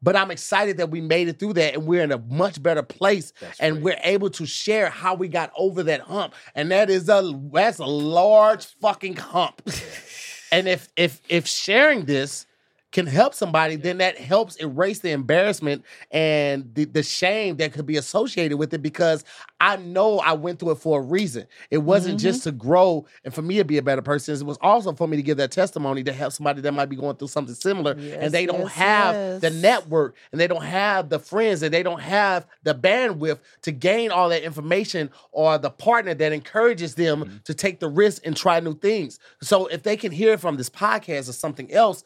[0.03, 2.83] but I'm excited that we made it through that and we're in a much better
[2.83, 3.85] place That's and great.
[3.85, 6.35] we're able to share how we got over that hump.
[6.55, 7.23] And that is a
[7.53, 9.63] that's a large fucking hump.
[10.53, 12.47] and if if if sharing this
[12.93, 17.87] can help somebody, then that helps erase the embarrassment and the, the shame that could
[17.87, 19.25] be associated with it because
[19.61, 21.47] I know I went through it for a reason.
[21.71, 22.23] It wasn't Mhm.
[22.23, 24.35] just to grow and for me to be a better person.
[24.35, 26.97] It was also for me to give that testimony to help somebody that might be
[26.97, 30.65] going through something similar Yes, and they don't yes, have the network and they don't
[30.65, 35.59] have the friends and they don't have the bandwidth to gain all that information or
[35.59, 37.45] the partner that encourages them Mhm.
[37.45, 39.19] to take the risk and try new things.
[39.43, 42.03] So if they can hear from this podcast or something else,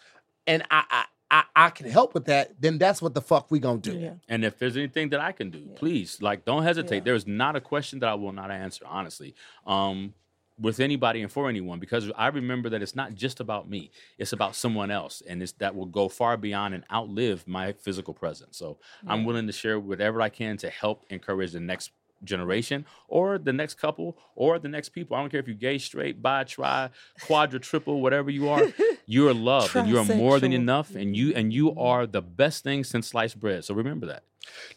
[0.47, 3.59] and I I I, I can help with that, then that's what the fuck we
[3.59, 3.99] gonna do.
[3.99, 4.15] Yeah.
[4.29, 5.75] And if there's anything that I can do, Yeah.
[5.77, 6.97] please, like, don't hesitate.
[6.99, 7.03] Yeah.
[7.05, 9.35] There's not a question that I will not answer, honestly,
[9.67, 10.15] um,
[10.61, 14.33] with anybody and for anyone, because I remember that it's not just about me; it's
[14.33, 18.57] about someone else, and it's that will go far beyond and outlive my physical presence.
[18.57, 21.91] So I'm willing to share whatever I can to help encourage the next
[22.25, 25.17] generation or the next couple or the next people.
[25.17, 26.91] I don't care if you're gay, straight, bi, tri,
[27.23, 28.63] quadra, triple, whatever you are.
[29.07, 32.85] You're loved and you're more than enough, and you and you are the best thing
[32.85, 33.63] since sliced bread.
[33.63, 34.23] So remember that.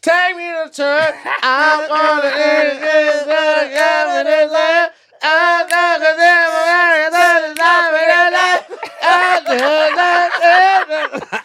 [0.02, 1.14] Take me to church.
[1.42, 2.28] I'm on the
[4.52, 4.92] land.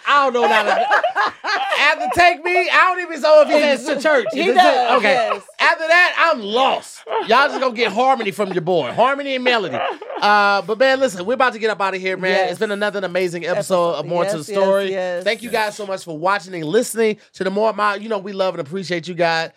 [0.05, 0.87] I don't know that.
[1.79, 4.27] After take me, I don't even know if he says to church.
[4.33, 5.13] He Is does, Okay.
[5.13, 5.43] yes.
[5.73, 7.03] After that, I'm lost.
[7.07, 9.77] Y'all just gonna get harmony from your boy, harmony and melody.
[10.21, 12.31] Uh, but man, listen, we're about to get up out of here, man.
[12.31, 12.51] Yes.
[12.51, 14.91] It's been another amazing episode of More to the Yes, yes, Story.
[14.91, 15.23] yes.
[15.23, 17.95] Thank you guys so much for watching and listening to the More My.
[17.95, 19.49] You know, we love and appreciate you guys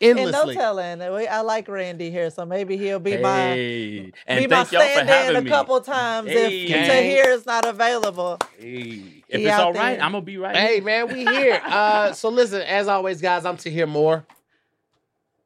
[0.00, 1.02] And no telling.
[1.02, 4.82] I like Randy here, so maybe he'll be my Hey, and be my thank y'all
[4.82, 6.62] stand having in a couple times Hey.
[6.66, 8.38] if Tahir is not available.
[8.58, 10.04] Hey, if He it's all right, there.
[10.04, 10.54] I'm gonna be right.
[10.56, 10.84] Hey here.
[10.84, 11.60] man, we here.
[11.64, 14.24] Uh, so listen, as always, guys, I'm Tahir Moore.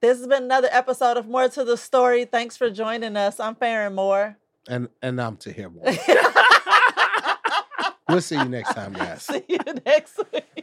[0.00, 2.24] This has been another episode of More to the Story.
[2.24, 3.38] Thanks for joining us.
[3.38, 4.38] I'm Farron Moore.
[4.66, 5.84] And and I'm Tahir Moore.
[8.08, 9.22] we'll see you next time, guys.
[9.24, 10.59] See you next week.